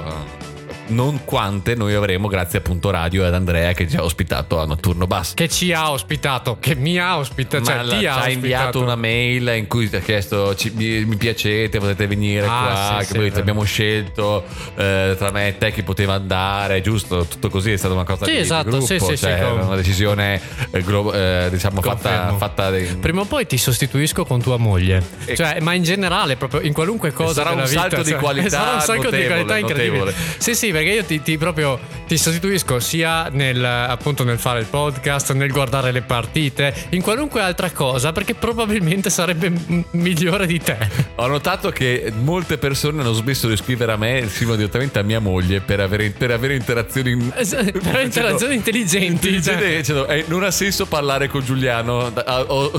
non 0.88 1.24
quante 1.26 1.76
noi 1.76 1.94
avremo 1.94 2.28
grazie 2.28 2.60
appunto 2.60 2.90
Radio 2.90 3.24
e 3.24 3.28
ad 3.28 3.34
Andrea 3.34 3.74
che 3.74 3.88
ci 3.88 3.96
ha 3.96 4.04
ospitato 4.04 4.60
a 4.60 4.66
Notturno 4.66 5.08
Bass. 5.08 5.34
Che 5.34 5.50
ci 5.50 5.74
ha 5.74 5.92
ospitato, 5.92 6.58
che 6.60 6.76
mi 6.76 7.00
ha 7.00 7.18
ospitato, 7.18 7.66
cioè 7.66 7.86
ti 7.86 8.06
ha, 8.06 8.22
ha 8.22 8.30
inviato 8.30 8.82
una 8.82 8.96
mail 8.96 9.54
in 9.56 9.68
cui 9.68 9.90
ti 9.90 9.96
ha 9.96 10.00
chiesto 10.00 10.56
ci, 10.56 10.72
mi, 10.76 11.06
mi, 11.06 11.16
piacete, 11.16 11.80
potete 11.80 12.08
venire 12.08 12.46
ah, 12.46 12.94
qua, 12.94 12.98
sì, 13.02 13.12
che 13.12 13.20
poi 13.20 13.32
sì, 13.32 13.40
abbiamo 13.40 13.64
scelto 13.64 14.44
eh, 14.76 15.16
tra 15.18 15.32
me 15.32 15.48
e 15.48 15.58
te 15.58 15.72
chi 15.72 15.84
poteva 15.84 16.14
andare, 16.14 16.82
giusto? 16.82 17.26
Tutto 17.26 17.50
così 17.50 17.72
è 17.72 17.78
stata 17.78 17.94
una 17.94 18.04
cosa 18.04 18.26
sì, 18.26 18.32
di, 18.32 18.38
esatto, 18.38 18.64
di 18.70 18.78
gruppo, 18.78 18.86
sì, 18.86 19.00
sì, 19.00 19.18
cioè, 19.18 19.38
sì, 19.38 19.64
una 19.66 19.76
decisione 19.76 20.42
eh, 20.72 20.82
glo- 20.82 21.14
eh, 21.14 21.48
diciamo 21.50 21.82
fatta, 21.82 22.36
fatta 22.38 22.78
in... 22.78 23.00
Prima 23.00 23.22
o 23.22 23.26
poi 23.26 23.46
ti 23.46 23.58
sostituisco 23.58 24.26
con 24.26 24.42
tua 24.42 24.58
moglie, 24.58 25.02
e... 25.26 25.36
cioè, 25.36 25.60
ma 25.62 25.74
in 25.74 25.84
generale 25.84 26.36
proprio 26.36 26.62
in 26.62 26.74
qualunque 26.74 27.12
cosa 27.12 27.44
sarà 27.44 27.52
un 27.52 27.66
salto 27.66 27.98
vita, 27.98 28.10
di 28.10 28.16
qualità 28.22 28.50
sarà 28.50 28.74
un 28.74 28.82
salto 28.82 29.04
notevole, 29.04 29.22
di 29.22 29.28
qualità 29.28 29.58
incredibile. 29.58 29.98
Notevole. 29.98 30.14
Sì, 30.38 30.56
sì, 30.56 30.72
perché 30.76 30.90
io 30.90 31.06
ti, 31.06 31.22
ti 31.22 31.38
proprio 31.38 31.80
ti 32.06 32.18
sostituisco 32.18 32.82
sia 32.82 33.30
nel 33.30 33.64
appunto 33.64 34.26
nel 34.26 34.38
fare 34.38 34.60
il 34.60 34.66
podcast, 34.66 35.32
nel 35.32 35.50
guardare 35.50 35.94
le 35.94 36.02
partite, 36.02 36.74
in 36.90 37.02
qualunque 37.02 37.40
altra 37.40 37.72
cosa, 37.72 38.12
perché 38.12 38.36
probabilmente 38.36 39.10
sarebbe 39.10 39.50
m- 39.50 39.86
migliore 39.92 40.46
di 40.46 40.60
te. 40.60 40.78
Ho 41.16 41.28
notato 41.28 41.70
che 41.72 42.12
molte 42.22 42.58
persone 42.58 43.00
hanno 43.00 43.14
smesso 43.14 43.48
di 43.48 43.56
scrivere 43.56 43.94
a 43.94 43.96
me, 43.96 44.28
scrivono 44.28 44.58
direttamente 44.58 45.00
a 45.00 45.04
mia 45.04 45.20
moglie 45.20 45.62
per 45.62 45.80
avere, 45.80 46.10
per 46.10 46.32
avere 46.32 46.56
interazioni, 46.56 47.16
per 47.16 48.02
interazioni 48.02 48.56
intelligenti. 48.56 49.42
Cioè. 49.42 49.82
Cioè, 49.82 50.14
eh, 50.14 50.26
non 50.28 50.44
ha 50.44 50.52
senso 50.52 50.88
parlare 50.88 51.30
con 51.30 51.42
Giuliano, 51.42 52.12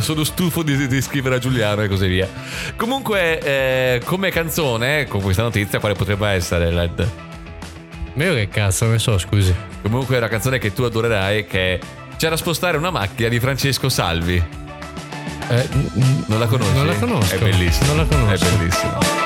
sono 0.00 0.22
stufo 0.22 0.62
di, 0.62 0.86
di, 0.86 1.00
scrivere 1.00 1.36
a 1.36 1.38
Giuliano 1.38 1.82
e 1.82 1.88
così 1.88 2.08
via. 2.08 2.28
Comunque, 2.76 3.38
eh, 3.40 4.02
come 4.04 4.30
canzone, 4.30 5.06
con 5.06 5.22
questa 5.22 5.42
notizia, 5.42 5.80
quale 5.80 5.94
potrebbe 5.94 6.28
essere, 6.28 6.70
Led? 6.70 7.26
Io 8.16 8.34
che 8.34 8.48
cazzo 8.48 8.86
ne 8.86 8.98
so, 8.98 9.18
scusi. 9.18 9.54
Comunque 9.82 10.14
è 10.14 10.18
una 10.18 10.28
canzone 10.28 10.58
che 10.58 10.72
tu 10.72 10.82
adorerai 10.82 11.46
che 11.46 11.78
c'è 12.16 12.28
da 12.28 12.36
spostare 12.36 12.78
una 12.78 12.90
macchina 12.90 13.28
di 13.28 13.38
Francesco 13.38 13.88
Salvi. 13.88 14.42
Eh, 15.48 15.68
non 16.26 16.38
la 16.38 16.46
conosci? 16.46 16.74
Non 16.74 16.86
la 16.86 16.94
conosco. 16.94 17.34
È 17.34 17.38
bellissima. 17.38 17.86
Non 17.88 17.96
la 17.98 18.04
conosco. 18.04 18.44
È 18.46 18.50
bellissima. 18.56 19.25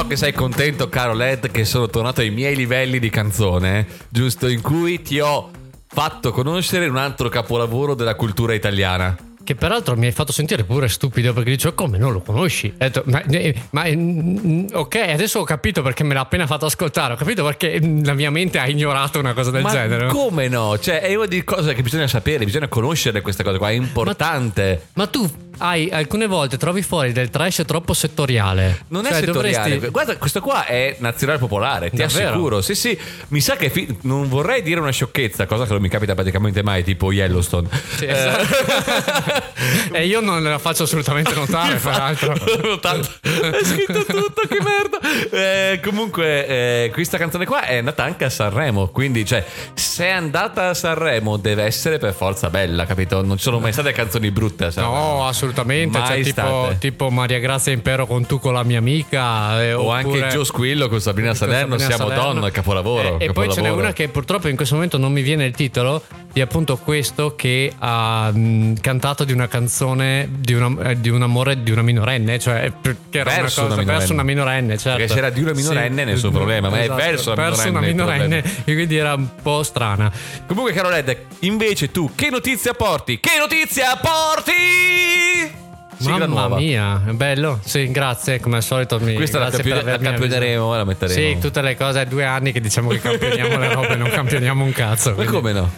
So 0.00 0.06
che 0.06 0.16
sei 0.16 0.32
contento, 0.32 0.88
caro 0.88 1.12
Led, 1.12 1.50
che 1.50 1.66
sono 1.66 1.86
tornato 1.86 2.22
ai 2.22 2.30
miei 2.30 2.56
livelli 2.56 2.98
di 2.98 3.10
canzone, 3.10 3.86
giusto? 4.08 4.48
In 4.48 4.62
cui 4.62 5.02
ti 5.02 5.20
ho 5.20 5.50
fatto 5.88 6.32
conoscere 6.32 6.88
un 6.88 6.96
altro 6.96 7.28
capolavoro 7.28 7.94
della 7.94 8.14
cultura 8.14 8.54
italiana. 8.54 9.29
Che 9.50 9.56
peraltro 9.56 9.96
mi 9.96 10.06
hai 10.06 10.12
fatto 10.12 10.30
sentire 10.30 10.62
pure 10.62 10.86
stupido 10.86 11.32
perché 11.32 11.50
dicevo 11.50 11.74
come 11.74 11.98
non 11.98 12.12
lo 12.12 12.20
conosci? 12.20 12.72
Detto, 12.76 13.02
ma, 13.06 13.20
eh, 13.24 13.52
ma, 13.70 13.82
mm, 13.84 14.66
ok, 14.74 14.94
adesso 14.94 15.40
ho 15.40 15.42
capito 15.42 15.82
perché 15.82 16.04
me 16.04 16.14
l'ha 16.14 16.20
appena 16.20 16.46
fatto 16.46 16.66
ascoltare, 16.66 17.14
ho 17.14 17.16
capito 17.16 17.42
perché 17.42 17.80
la 17.80 18.14
mia 18.14 18.30
mente 18.30 18.60
ha 18.60 18.68
ignorato 18.68 19.18
una 19.18 19.34
cosa 19.34 19.50
del 19.50 19.62
ma 19.62 19.70
genere. 19.72 20.06
Come 20.06 20.46
no? 20.46 20.78
Cioè, 20.78 21.00
è 21.00 21.16
una 21.16 21.26
di 21.26 21.42
cose 21.42 21.74
che 21.74 21.82
bisogna 21.82 22.06
sapere, 22.06 22.44
bisogna 22.44 22.68
conoscere 22.68 23.22
queste 23.22 23.42
cose 23.42 23.58
qua, 23.58 23.70
è 23.70 23.72
importante. 23.72 24.82
Ma, 24.92 25.02
ma 25.02 25.06
tu 25.08 25.28
hai 25.58 25.90
alcune 25.90 26.26
volte 26.26 26.56
trovi 26.56 26.82
fuori 26.82 27.12
del 27.12 27.30
trash 27.30 27.64
troppo 27.66 27.92
settoriale. 27.92 28.84
Non 28.88 29.02
cioè, 29.02 29.12
è 29.12 29.14
settoriale. 29.16 29.70
Dovresti... 29.70 29.88
Guarda, 29.90 30.16
questo 30.16 30.40
qua 30.40 30.64
è 30.64 30.94
nazionale 31.00 31.40
popolare, 31.40 31.90
ti 31.90 31.96
Davvero? 31.96 32.28
assicuro. 32.28 32.60
Sì, 32.60 32.76
sì, 32.76 32.98
mi 33.28 33.40
sa 33.40 33.56
che 33.56 33.68
fi... 33.68 33.98
non 34.02 34.28
vorrei 34.28 34.62
dire 34.62 34.78
una 34.78 34.92
sciocchezza, 34.92 35.46
cosa 35.46 35.64
che 35.64 35.72
non 35.72 35.82
mi 35.82 35.88
capita 35.88 36.14
praticamente 36.14 36.62
mai, 36.62 36.84
tipo 36.84 37.10
Yellowstone. 37.10 37.68
Sì, 37.96 38.04
eh. 38.04 38.12
esatto. 38.12 39.38
e 39.92 40.06
io 40.06 40.20
non 40.20 40.42
la 40.42 40.58
faccio 40.58 40.84
assolutamente 40.84 41.34
notare, 41.34 41.76
peraltro. 41.82 42.32
è 42.34 43.64
scritto 43.64 44.04
tutto, 44.04 44.42
che 44.48 44.58
merda. 44.62 44.98
Eh, 45.30 45.80
comunque, 45.82 46.46
eh, 46.46 46.90
questa 46.92 47.18
canzone 47.18 47.46
qua 47.46 47.64
è 47.64 47.76
andata 47.76 48.04
anche 48.04 48.24
a 48.24 48.30
Sanremo, 48.30 48.88
quindi, 48.88 49.24
cioè, 49.24 49.44
se 49.74 50.06
è 50.06 50.10
andata 50.10 50.68
a 50.68 50.74
Sanremo 50.74 51.36
deve 51.36 51.64
essere 51.64 51.98
per 51.98 52.14
forza 52.14 52.50
bella, 52.50 52.86
capito? 52.86 53.22
Non 53.22 53.36
ci 53.36 53.44
sono 53.44 53.58
mai 53.58 53.72
state 53.72 53.92
canzoni 53.92 54.30
brutte 54.30 54.66
a 54.66 54.70
Sanremo. 54.70 54.94
No, 54.94 55.26
assolutamente. 55.26 55.98
Cioè, 56.04 56.22
tipo, 56.22 56.74
tipo, 56.78 57.10
Maria 57.10 57.38
Grazia 57.38 57.72
Impero 57.72 58.06
con 58.06 58.26
tu 58.26 58.38
con 58.38 58.52
la 58.52 58.62
mia 58.62 58.78
amica. 58.78 59.62
Eh, 59.62 59.72
o 59.72 59.90
anche 59.90 60.28
Gio 60.28 60.44
Squillo 60.44 60.88
con 60.88 61.00
Sabrina 61.00 61.34
Salerno. 61.34 61.78
Sabrina 61.78 61.96
Siamo 61.96 62.10
Salerno. 62.10 62.32
donne, 62.32 62.50
capolavoro. 62.50 63.00
E, 63.00 63.26
capolavoro. 63.26 63.30
e 63.30 63.32
poi 63.32 63.52
ce 63.52 63.60
n'è 63.60 63.70
una 63.70 63.92
che 63.92 64.08
purtroppo 64.08 64.48
in 64.48 64.56
questo 64.56 64.74
momento 64.74 64.98
non 64.98 65.12
mi 65.12 65.22
viene 65.22 65.44
il 65.44 65.54
titolo. 65.54 66.02
Di 66.32 66.40
appunto 66.40 66.76
questo 66.76 67.34
che 67.34 67.72
ha 67.76 68.30
mh, 68.30 68.74
cantato 68.80 69.19
di 69.24 69.32
una 69.32 69.48
canzone 69.48 70.28
di, 70.30 70.54
una, 70.54 70.90
eh, 70.90 71.00
di, 71.00 71.08
un 71.08 71.22
amore 71.22 71.62
di 71.62 71.70
una 71.70 71.82
minorenne, 71.82 72.38
cioè 72.38 72.72
che 72.82 73.18
era 73.18 73.30
verso 73.30 73.60
una, 73.60 73.68
cosa, 73.70 73.82
una 73.82 73.92
verso 73.92 74.12
una 74.12 74.22
minorenne, 74.22 74.78
certo. 74.78 74.98
Perché 74.98 75.12
se 75.12 75.18
era 75.18 75.30
di 75.30 75.42
una 75.42 75.52
minorenne 75.52 76.02
sì. 76.04 76.10
nessun 76.10 76.32
problema, 76.32 76.68
ma 76.68 76.82
esatto, 76.82 77.00
è 77.00 77.04
verso 77.04 77.32
una 77.32 77.42
verso 77.42 77.64
minorenne. 77.64 78.02
Una 78.02 78.12
minorenne 78.12 78.62
e 78.64 78.74
quindi 78.74 78.96
era 78.96 79.14
un 79.14 79.28
po' 79.42 79.62
strana. 79.62 80.12
Comunque, 80.46 80.72
caro 80.72 80.90
Red, 80.90 81.16
invece 81.40 81.90
tu 81.90 82.10
che 82.14 82.30
notizia 82.30 82.72
porti? 82.74 83.20
Che 83.20 83.38
notizia 83.38 83.96
porti? 83.96 85.59
Mamma 86.00 86.26
nuova. 86.26 86.56
mia, 86.56 87.00
bello. 87.10 87.60
Sì, 87.62 87.90
grazie. 87.90 88.40
Come 88.40 88.56
al 88.56 88.62
solito, 88.62 88.98
mi 89.00 89.14
Questa 89.14 89.38
la, 89.38 89.50
campione, 89.50 89.82
la 89.82 89.98
campioneremo, 89.98 90.74
la 90.76 90.84
metteremo. 90.84 91.18
Sì, 91.34 91.38
tutte 91.38 91.60
le 91.62 91.76
cose. 91.76 92.02
È 92.02 92.06
due 92.06 92.24
anni 92.24 92.52
che 92.52 92.60
diciamo 92.60 92.88
che 92.90 93.00
campioniamo 93.00 93.58
le 93.58 93.72
robe, 93.72 93.96
non 93.96 94.08
campioniamo 94.08 94.64
un 94.64 94.72
cazzo. 94.72 95.14
Quindi. 95.14 95.32
Ma 95.32 95.38
come 95.38 95.52
no? 95.52 95.70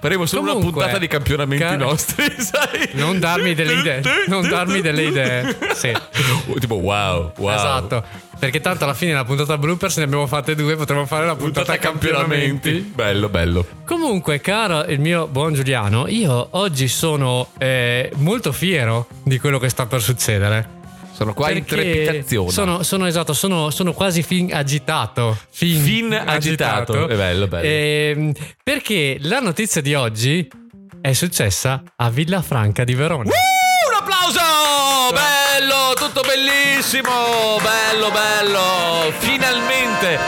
Faremo 0.00 0.24
solo 0.26 0.52
Comunque, 0.52 0.68
una 0.68 0.72
puntata 0.72 0.98
di 0.98 1.06
campionamenti 1.08 1.64
car- 1.64 1.78
nostri, 1.78 2.24
sai? 2.40 2.88
Non 2.92 3.18
darmi 3.18 3.54
delle 3.54 3.74
idee. 3.74 4.02
non 4.28 4.48
darmi 4.48 4.80
delle 4.80 5.02
idee. 5.04 5.56
Sì. 5.74 5.92
tipo, 6.58 6.76
wow, 6.76 7.32
wow. 7.36 7.54
Esatto. 7.54 8.04
Perché 8.38 8.60
tanto 8.60 8.84
alla 8.84 8.94
fine 8.94 9.12
la 9.12 9.24
puntata 9.24 9.56
bloopers 9.56 9.96
ne 9.96 10.04
abbiamo 10.04 10.26
fatte 10.26 10.54
due, 10.54 10.76
potremmo 10.76 11.06
fare 11.06 11.24
la 11.26 11.34
puntata, 11.34 11.72
puntata 11.72 11.78
campionamenti. 11.78 12.48
campionamenti. 12.48 12.92
Bello, 12.94 13.28
bello. 13.28 13.66
Comunque, 13.84 14.40
caro 14.40 14.84
il 14.84 15.00
mio 15.00 15.26
buon 15.26 15.54
Giuliano, 15.54 16.06
io 16.06 16.48
oggi 16.50 16.86
sono 16.88 17.48
eh, 17.58 18.10
molto 18.16 18.52
fiero 18.52 19.08
di 19.22 19.38
quello 19.38 19.58
che 19.58 19.68
sta 19.68 19.86
per 19.86 20.02
succedere. 20.02 20.74
Sono 21.12 21.32
qua 21.32 21.50
in 21.50 21.64
trepidazione. 21.64 22.50
Sono, 22.50 22.82
sono, 22.82 23.06
esatto, 23.06 23.32
sono, 23.32 23.70
sono, 23.70 23.94
quasi 23.94 24.22
fin 24.22 24.52
agitato. 24.52 25.38
Fin, 25.48 25.80
fin 25.80 26.12
agitato. 26.12 26.92
agitato. 26.92 27.08
È 27.08 27.16
bello, 27.16 27.48
bello. 27.48 27.66
Eh, 27.66 28.34
perché 28.62 29.16
la 29.20 29.40
notizia 29.40 29.80
di 29.80 29.94
oggi 29.94 30.46
è 31.00 31.12
successa 31.14 31.82
a 31.96 32.10
Villafranca 32.10 32.84
di 32.84 32.94
Verona. 32.94 33.30
Applauso! 33.30 33.45
Bello, 35.86 35.94
tutto 35.94 36.22
bellissimo, 36.22 37.58
bello, 37.62 38.10
bello. 38.10 39.12
Finalmente 39.18 40.18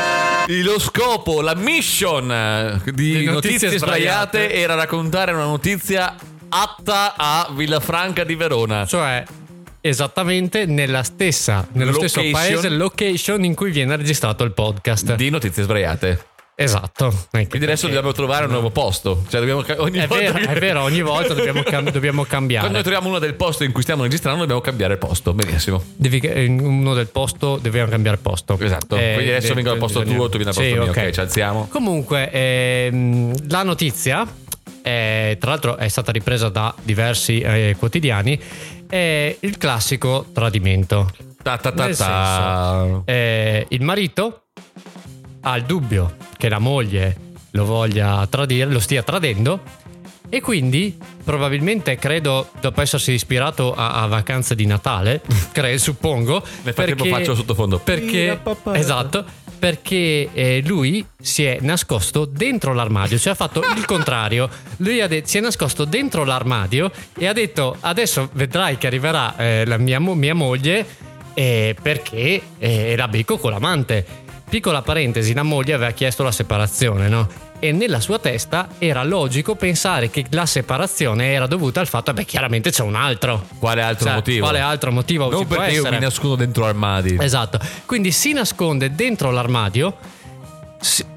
lo 0.62 0.79
scopo, 0.79 1.41
la 1.41 1.57
mission 1.57 2.81
di, 2.85 2.93
di 2.93 3.25
notizie, 3.25 3.31
notizie 3.33 3.79
sbagliate, 3.79 3.79
sbagliate 3.79 4.53
era 4.53 4.75
raccontare 4.75 5.33
una 5.33 5.47
notizia 5.47 6.15
atta 6.49 7.15
a 7.17 7.50
Villafranca 7.53 8.23
di 8.23 8.37
Verona. 8.37 8.87
Cioè, 8.87 9.25
esattamente 9.81 10.65
nella 10.65 11.03
stessa, 11.03 11.67
nello 11.73 11.91
location. 11.91 12.09
stesso 12.09 12.31
paese, 12.31 12.69
location 12.69 13.43
in 13.43 13.57
cui 13.57 13.73
viene 13.73 13.97
registrato 13.97 14.45
il 14.45 14.53
podcast. 14.53 15.17
Di 15.17 15.29
notizie 15.29 15.65
sbagliate. 15.65 16.27
Esatto. 16.61 17.15
Quindi 17.31 17.62
adesso 17.62 17.87
dobbiamo 17.87 18.11
trovare 18.11 18.47
un 18.47 18.50
nuovo 18.50 18.71
posto. 18.71 19.23
Cioè 19.29 19.38
dobbiamo, 19.38 19.65
ogni 19.81 19.99
è, 19.99 20.09
vero, 20.09 20.38
che... 20.38 20.45
è 20.45 20.59
vero, 20.59 20.83
ogni 20.83 21.03
volta 21.03 21.33
dobbiamo, 21.33 21.62
cam- 21.62 21.88
dobbiamo, 21.93 22.25
cambiare. 22.25 22.67
Quando 22.67 22.83
troviamo 22.83 23.09
uno 23.11 23.21
del 23.21 23.35
posto 23.35 23.62
in 23.62 23.71
cui 23.71 23.83
stiamo 23.83 24.03
registrando, 24.03 24.41
dobbiamo 24.41 24.61
cambiare 24.61 24.95
il 24.95 24.99
posto. 24.99 25.33
Benissimo. 25.35 25.81
Devi, 25.95 26.21
uno 26.59 26.95
del 26.95 27.07
posto, 27.07 27.61
dobbiamo 27.62 27.88
cambiare 27.88 28.17
il 28.17 28.23
posto. 28.23 28.59
Esatto. 28.59 28.97
Eh, 28.97 29.12
Quindi 29.15 29.31
adesso 29.31 29.55
vengo 29.55 29.71
al 29.71 29.79
posto 29.79 30.03
tuo, 30.03 30.29
tu 30.29 30.37
vieni 30.37 30.49
al 30.49 30.55
posto 30.55 30.62
sì, 30.62 30.73
mio. 30.73 30.83
Okay. 30.83 31.07
ok, 31.07 31.12
ci 31.12 31.21
alziamo. 31.21 31.69
Comunque, 31.71 32.29
ehm, 32.29 33.49
la 33.49 33.62
notizia, 33.62 34.27
è, 34.83 35.37
tra 35.38 35.50
l'altro, 35.50 35.77
è 35.77 35.87
stata 35.87 36.11
ripresa 36.11 36.49
da 36.49 36.75
diversi 36.83 37.38
eh, 37.38 37.77
quotidiani. 37.79 38.37
È 38.88 39.37
il 39.38 39.59
classico 39.59 40.27
tradimento. 40.33 41.09
Ta 41.41 41.57
ta 41.57 41.71
ta 41.71 41.87
ta. 41.87 42.83
Senso, 42.83 43.03
eh, 43.05 43.65
il 43.69 43.83
marito 43.83 44.43
ha 45.40 45.57
il 45.57 45.64
dubbio 45.64 46.16
che 46.37 46.49
la 46.49 46.59
moglie 46.59 47.16
lo 47.52 47.64
voglia 47.64 48.26
tradire, 48.26 48.71
lo 48.71 48.80
stia 48.80 49.02
tradendo 49.02 49.61
e 50.30 50.40
quindi 50.40 50.97
probabilmente 51.25 51.97
credo 51.97 52.50
dopo 52.61 52.83
essersi 52.83 53.12
ispirato 53.12 53.75
a, 53.75 54.02
a 54.02 54.07
vacanze 54.07 54.54
di 54.54 54.66
Natale, 54.66 55.23
credo, 55.52 55.78
suppongo. 55.78 56.42
Nel 56.62 56.75
frattempo 56.75 57.04
faccio 57.07 57.35
sottofondo. 57.35 57.78
Perché, 57.78 58.38
esatto, 58.73 59.25
perché 59.59 60.28
eh, 60.33 60.62
lui 60.66 61.04
si 61.21 61.45
è 61.45 61.59
nascosto 61.61 62.26
dentro 62.26 62.75
l'armadio, 62.75 63.18
cioè 63.18 63.33
ha 63.33 63.37
fatto 63.37 63.62
il 63.76 63.85
contrario. 63.87 64.49
Lui 64.78 65.07
de- 65.09 65.23
si 65.25 65.38
è 65.38 65.40
nascosto 65.40 65.85
dentro 65.85 66.25
l'armadio 66.25 66.90
e 67.16 67.26
ha 67.26 67.33
detto 67.33 67.76
adesso 67.80 68.28
vedrai 68.35 68.76
che 68.76 68.87
arriverà 68.87 69.37
eh, 69.37 69.64
la 69.66 69.78
mia, 69.78 69.99
mo- 69.99 70.14
mia 70.14 70.35
moglie 70.35 70.87
eh, 71.33 71.75
perché 71.80 72.40
eh, 72.59 72.68
era 72.90 73.09
becco 73.09 73.38
con 73.38 73.50
l'amante. 73.50 74.26
Piccola 74.49 74.83
parentesi, 74.83 75.35
la 75.35 75.43
moglie 75.43 75.75
aveva 75.75 75.90
chiesto 75.93 76.23
la 76.23 76.33
separazione, 76.33 77.09
no? 77.09 77.47
e 77.61 77.73
nella 77.73 78.00
sua 78.00 78.19
testa 78.19 78.69
era 78.78 79.02
logico 79.02 79.57
pensare 79.57 80.11
che 80.11 80.25
la 80.31 80.47
separazione 80.47 81.33
era 81.33 81.47
dovuta 81.47 81.81
al 81.81 81.88
fatto 81.88 82.12
che 82.12 82.25
chiaramente 82.25 82.71
c'è 82.71 82.83
un 82.83 82.95
altro. 82.95 83.47
Quale 83.59 83.83
altro 83.83 84.07
cioè, 84.07 84.14
motivo? 84.14 84.45
Quale 84.45 84.61
altro 84.61 84.93
motivo? 84.93 85.28
Non 85.28 85.47
perché 85.47 85.73
io 85.73 85.88
mi 85.88 85.99
nascondo 85.99 86.37
dentro 86.37 86.67
armadi. 86.67 87.17
Esatto. 87.19 87.59
Quindi 87.85 88.12
si 88.12 88.33
nasconde 88.33 88.95
dentro 88.95 89.31
l'armadio. 89.31 89.97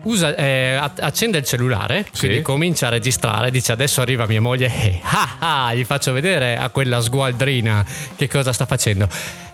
Usa, 0.04 0.36
eh, 0.36 0.74
accende 0.74 1.38
il 1.38 1.44
cellulare, 1.44 2.08
sì. 2.12 2.26
quindi 2.26 2.42
comincia 2.42 2.88
a 2.88 2.90
registrare, 2.90 3.52
dice 3.52 3.72
adesso 3.72 4.02
arriva 4.02 4.26
mia 4.26 4.42
moglie 4.42 4.74
e 4.74 5.00
ah, 5.06 5.68
ah, 5.68 5.74
gli 5.76 5.86
faccio 5.86 6.12
vedere 6.14 6.58
a 6.58 6.70
quella 6.70 7.00
sgualdrina 7.00 7.86
che 8.16 8.28
cosa 8.28 8.54
sta 8.54 8.66
facendo. 8.66 9.08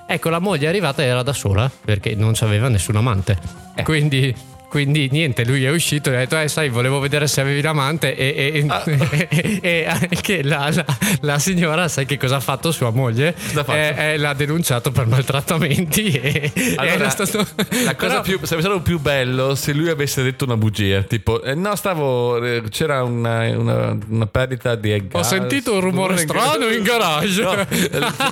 Ecco, 0.09 0.29
la 0.29 0.39
moglie 0.39 0.67
è 0.67 0.69
arrivata 0.69 1.03
e 1.03 1.05
era 1.05 1.21
da 1.21 1.33
sola 1.33 1.69
perché 1.83 2.15
non 2.15 2.31
c'aveva 2.33 2.69
nessun 2.69 2.95
amante. 2.95 3.37
Eh. 3.75 3.83
Quindi 3.83 4.33
quindi 4.69 5.07
niente, 5.12 5.45
lui 5.45 5.63
è 5.63 5.71
uscito 5.71 6.12
e 6.12 6.15
ha 6.15 6.19
detto, 6.19 6.38
eh 6.38 6.47
sai, 6.50 6.69
volevo 6.69 7.00
vedere 7.00 7.27
se 7.27 7.39
avevi 7.41 7.62
l'amante 7.62 8.15
e, 8.15 8.51
e, 8.53 8.65
ah. 8.67 8.83
e, 9.29 9.59
e 9.62 9.86
anche 9.88 10.43
la, 10.43 10.69
la, 10.74 10.86
la, 11.21 11.39
signora, 11.39 11.88
sai 11.88 12.05
che 12.05 12.17
cosa 12.17 12.36
ha 12.36 12.39
fatto 12.41 12.71
sua 12.71 12.89
moglie? 12.89 13.33
Eh, 13.67 13.93
eh, 13.97 14.17
l'ha 14.17 14.33
denunciato 14.33 14.91
per 14.91 15.07
maltrattamenti 15.07 16.12
e, 16.12 16.51
allora, 16.75 17.09
stato... 17.09 17.45
La 17.83 17.95
cosa 17.95 18.19
Però... 18.19 18.21
più, 18.21 18.39
sarebbe 18.43 18.67
stato 18.67 18.81
più 18.81 19.00
bello 19.00 19.55
se 19.55 19.74
lui 19.74 19.89
avesse 19.89 20.21
detto 20.21 20.43
una 20.43 20.57
bugia, 20.57 21.01
tipo, 21.03 21.41
eh, 21.41 21.55
no, 21.55 21.75
stavo, 21.75 22.43
eh, 22.43 22.63
c'era 22.69 23.03
una, 23.03 23.50
una, 23.57 23.97
una 24.09 24.27
perdita 24.27 24.75
di 24.75 25.07
gas. 25.07 25.13
Ho 25.13 25.24
sentito 25.24 25.74
un 25.74 25.79
rumore 25.79 26.17
strano 26.17 26.67
in 26.67 26.83
garage. 26.83 27.41
No, 27.41 27.53
eh, 27.53 27.67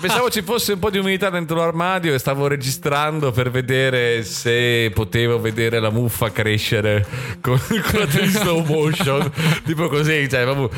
pensavo 0.02 0.30
ci 0.30 0.42
fosse 0.42 0.74
un 0.74 0.80
po' 0.80 0.90
di 0.90 0.98
umidità 0.98 1.30
dentro 1.30 1.58
l'armadio 1.58 2.14
e 2.14 2.20
stavo 2.20 2.48
registrando 2.48 3.32
per 3.32 3.50
vedere 3.52 4.24
se 4.24 4.92
potevo 4.94 5.40
vedere 5.40 5.80
la 5.80 5.90
muffa 5.90 6.25
crescere 6.32 7.06
con, 7.42 7.60
con 7.68 8.00
la 8.00 8.08
slow 8.08 8.64
motion, 8.66 9.32
tipo 9.66 9.88
così, 9.88 10.28
cioè, 10.30 10.44
proprio, 10.44 10.70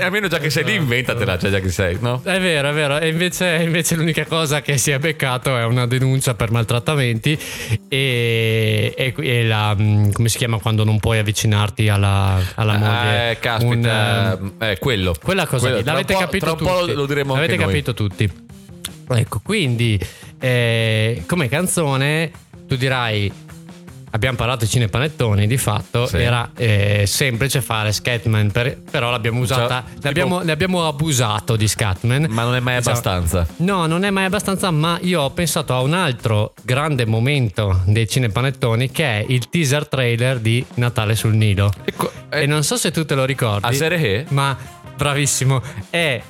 almeno 0.00 0.28
già 0.28 0.38
che 0.38 0.50
sei 0.50 0.64
lì, 0.64 0.74
inventatela, 0.74 1.38
cioè 1.38 1.50
già 1.50 1.60
che 1.60 1.70
sei, 1.70 1.98
no? 2.00 2.20
È 2.22 2.40
vero, 2.40 2.70
è 2.70 2.72
vero. 2.72 2.98
E 2.98 3.08
invece, 3.08 3.60
invece 3.62 3.96
l'unica 3.96 4.24
cosa 4.26 4.60
che 4.62 4.78
si 4.78 4.90
è 4.90 4.98
beccato 4.98 5.56
è 5.56 5.64
una 5.64 5.86
denuncia 5.86 6.34
per 6.34 6.50
maltrattamenti 6.50 7.38
e, 7.88 8.94
e, 8.96 9.14
e 9.16 9.44
la, 9.44 9.74
mm, 9.78 10.10
come 10.10 10.28
si 10.28 10.38
chiama 10.38 10.58
quando 10.58 10.84
non 10.84 10.98
puoi 10.98 11.18
avvicinarti 11.18 11.88
alla, 11.88 12.38
alla 12.54 12.76
moglie? 12.76 13.30
Eh, 13.30 13.38
caspita, 13.38 14.38
Un, 14.40 14.52
eh, 14.58 14.78
quello. 14.78 15.14
Quella 15.22 15.46
cosa 15.46 15.66
quello, 15.66 15.76
lì, 15.78 15.84
l'avete 15.84 16.14
capito 16.14 16.54
tutti. 16.54 16.92
lo 16.94 17.06
diremo 17.06 17.34
l'avete 17.34 17.52
anche 17.52 17.64
capito 17.64 17.94
tutti. 17.94 18.30
Ecco, 19.12 19.40
quindi 19.42 19.98
eh, 20.38 21.24
come 21.26 21.48
canzone 21.48 22.30
tu 22.68 22.76
dirai 22.76 23.30
abbiamo 24.10 24.36
parlato 24.36 24.64
di 24.64 24.70
cinepanettoni, 24.70 25.46
di 25.46 25.56
fatto 25.56 26.06
sì. 26.06 26.18
era 26.18 26.50
eh, 26.56 27.04
semplice 27.06 27.60
fare 27.60 27.92
Scatman, 27.92 28.50
per, 28.50 28.80
però 28.90 29.10
l'abbiamo 29.10 29.40
usata, 29.40 29.84
cioè, 29.86 29.98
ne, 30.02 30.08
abbiamo, 30.08 30.40
ne, 30.40 30.52
abbiamo, 30.52 30.86
abusato 30.86 31.56
di 31.56 31.68
Scatman. 31.68 32.26
Ma 32.28 32.42
non 32.42 32.54
è 32.54 32.60
mai 32.60 32.78
diciamo, 32.78 32.96
abbastanza. 32.96 33.46
No, 33.56 33.86
non 33.86 34.04
è 34.04 34.10
mai 34.10 34.24
abbastanza, 34.24 34.70
ma 34.70 34.98
io 35.02 35.22
ho 35.22 35.30
pensato 35.30 35.74
a 35.74 35.80
un 35.80 35.94
altro 35.94 36.54
grande 36.62 37.06
momento 37.06 37.82
dei 37.86 38.08
cinepanettoni 38.08 38.90
che 38.90 39.04
è 39.04 39.24
il 39.28 39.48
teaser 39.48 39.88
trailer 39.88 40.38
di 40.38 40.64
Natale 40.74 41.14
sul 41.14 41.34
Nilo. 41.34 41.72
Ecco, 41.84 42.10
eh, 42.30 42.42
e 42.42 42.46
non 42.46 42.62
so 42.62 42.76
se 42.76 42.90
tu 42.90 43.04
te 43.04 43.14
lo 43.14 43.24
ricordi. 43.24 43.66
A 43.66 43.72
serie 43.72 43.98
che? 43.98 44.24
Ma 44.28 44.56
bravissimo, 44.96 45.62
è 45.88 46.20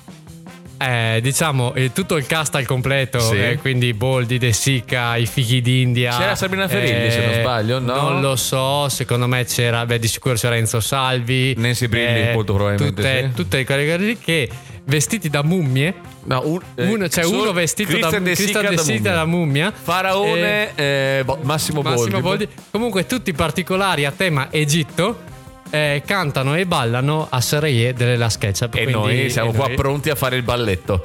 eh, 0.81 1.21
diciamo 1.21 1.75
eh, 1.75 1.93
tutto 1.93 2.16
il 2.16 2.25
cast 2.25 2.55
al 2.55 2.64
completo, 2.64 3.21
sì. 3.21 3.37
eh, 3.37 3.59
quindi 3.61 3.93
Boldi, 3.93 4.38
De 4.38 4.53
Sica, 4.53 5.16
i 5.16 5.27
figli 5.27 5.61
d'India. 5.61 6.16
C'era 6.16 6.35
Sabrina 6.35 6.69
Ferilli 6.69 7.11
se 7.11 7.21
non 7.21 7.35
eh, 7.35 7.40
sbaglio, 7.40 7.79
no? 7.81 7.95
Non 7.95 8.21
lo 8.23 8.35
so, 8.37 8.88
secondo 8.88 9.27
me 9.27 9.45
c'era, 9.45 9.85
beh, 9.85 9.99
di 9.99 10.09
sicuro 10.09 10.37
c'era 10.37 10.57
Enzo 10.57 10.81
Salvi. 10.81 11.55
Nancy 11.59 11.87
Brilli, 11.87 12.29
eh, 12.29 12.33
molto 12.33 12.55
probabilmente. 12.55 12.95
Tutte, 12.95 13.29
sì. 13.29 13.35
tutte 13.35 13.64
quelle 13.66 13.95
cose 13.95 14.16
che 14.19 14.49
vestiti 14.85 15.29
da 15.29 15.43
mummie. 15.43 15.95
No, 16.25 16.43
un, 16.45 16.61
eh, 16.75 16.87
uno, 16.87 17.09
c'è 17.09 17.25
uno 17.25 17.53
vestito 17.53 17.90
Christian 17.90 18.23
da, 18.23 18.31
De 18.31 18.37
Sica, 18.37 18.61
da, 18.62 18.71
mummia. 18.71 19.12
da 19.12 19.25
mummia. 19.27 19.73
Faraone, 19.73 20.75
eh, 20.77 21.25
Massimo, 21.43 21.83
Massimo 21.83 22.21
Boldi. 22.21 22.47
Boldi. 22.47 22.49
Comunque 22.71 23.05
tutti 23.05 23.33
particolari 23.33 24.07
a 24.07 24.12
tema 24.12 24.49
Egitto 24.51 25.29
eh, 25.70 26.02
cantano 26.04 26.56
e 26.56 26.66
ballano 26.66 27.26
a 27.30 27.40
Serie 27.40 27.92
delle 27.94 28.16
La 28.16 28.28
Sketchup. 28.28 28.74
E 28.74 28.87
noi 28.87 29.30
siamo 29.30 29.52
qua 29.52 29.66
noi... 29.66 29.76
pronti 29.76 30.11
a 30.11 30.14
fare 30.14 30.37
il 30.37 30.42
balletto. 30.42 31.02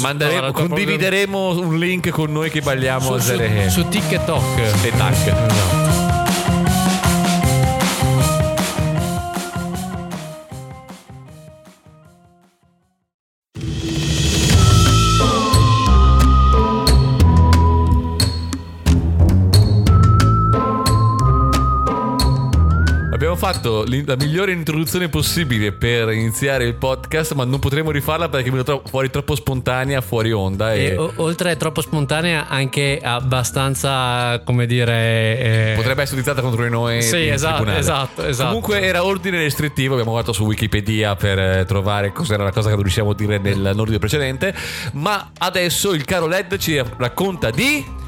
Manderemo, 0.00 0.40
no, 0.40 0.52
condivideremo 0.52 1.58
un 1.58 1.78
link 1.78 2.10
con 2.10 2.30
noi 2.30 2.50
che 2.50 2.60
balliamo 2.60 3.06
su, 3.06 3.12
a 3.12 3.20
Serie 3.20 3.70
su, 3.70 3.80
su 3.80 3.88
TikTok 3.88 4.58
e 4.84 4.92
tac. 4.96 5.26
Esatto. 5.26 5.81
Fatto 23.52 23.84
la 23.86 24.16
migliore 24.16 24.52
introduzione 24.52 25.08
possibile 25.08 25.72
per 25.72 26.10
iniziare 26.10 26.64
il 26.64 26.74
podcast, 26.74 27.34
ma 27.34 27.44
non 27.44 27.58
potremo 27.58 27.90
rifarla 27.90 28.28
perché 28.28 28.50
è 28.50 28.80
fuori 28.86 29.10
troppo 29.10 29.34
spontanea, 29.34 30.00
fuori 30.00 30.32
onda. 30.32 30.72
E, 30.72 30.84
e 30.84 31.10
oltre 31.16 31.50
a 31.50 31.56
troppo 31.56 31.80
spontanea, 31.82 32.48
anche 32.48 32.98
abbastanza, 33.02 34.40
come 34.44 34.66
dire. 34.66 34.92
Eh... 35.38 35.72
Potrebbe 35.76 36.02
essere 36.02 36.20
utilizzata 36.20 36.40
contro 36.40 36.64
di 36.64 36.70
noi. 36.70 37.02
Sì, 37.02 37.28
esatto, 37.28 37.66
esatto, 37.66 38.24
esatto, 38.24 38.48
Comunque 38.48 38.80
era 38.80 39.04
ordine 39.04 39.38
restrittivo. 39.38 39.92
Abbiamo 39.92 40.12
guardato 40.12 40.32
su 40.34 40.44
Wikipedia 40.44 41.14
per 41.14 41.38
eh, 41.38 41.64
trovare 41.66 42.12
cos'era 42.12 42.44
la 42.44 42.52
cosa 42.52 42.68
che 42.68 42.74
non 42.74 42.82
riusciamo 42.82 43.10
a 43.10 43.14
dire 43.14 43.38
nell'ordine 43.38 43.98
precedente. 43.98 44.54
Ma 44.92 45.30
adesso 45.38 45.92
il 45.92 46.04
caro 46.04 46.26
Led 46.26 46.56
ci 46.58 46.82
racconta 46.96 47.50
di. 47.50 48.00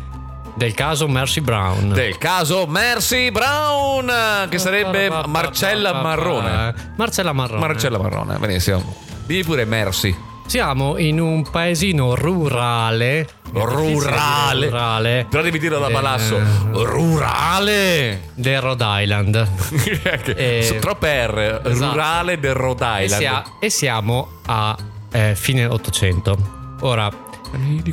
Del 0.55 0.73
caso 0.73 1.09
Mercy 1.09 1.41
Brown. 1.41 1.93
Del 1.93 2.17
caso 2.17 2.67
Mercy 2.67 3.31
Brown, 3.31 4.47
che 4.49 4.59
sarebbe 4.59 5.11
Marcella 5.27 6.01
Marrone. 6.01 6.93
Marcella 6.97 7.33
Marrone. 7.33 7.59
Marcella 7.59 7.99
Marrone, 7.99 8.39
benissimo. 8.39 8.83
Dimmi 9.27 9.43
pure 9.43 9.65
Mercy. 9.65 10.15
Siamo 10.47 10.99
in 10.99 11.21
un 11.21 11.43
paesino 11.51 12.15
rurale. 12.15 13.27
Rurale. 13.51 14.67
rurale. 14.67 15.27
Però 15.29 15.43
devi 15.43 15.59
dirlo 15.59 15.79
da 15.79 15.89
balasso. 15.89 16.39
Eh, 16.39 16.45
rurale. 16.73 18.31
Del 18.35 18.61
Rhode 18.61 18.85
Island. 19.03 19.49
eh, 20.37 20.77
Troppe 20.81 21.27
R. 21.27 21.61
Esatto. 21.65 21.91
Rurale 21.91 22.39
del 22.39 22.55
Rhode 22.55 22.85
Island. 22.85 23.03
E, 23.03 23.09
sia, 23.09 23.43
e 23.59 23.71
siamo 23.71 24.29
a 24.47 24.77
eh, 25.11 25.35
fine 25.35 25.65
800. 25.65 26.77
Ora, 26.81 27.11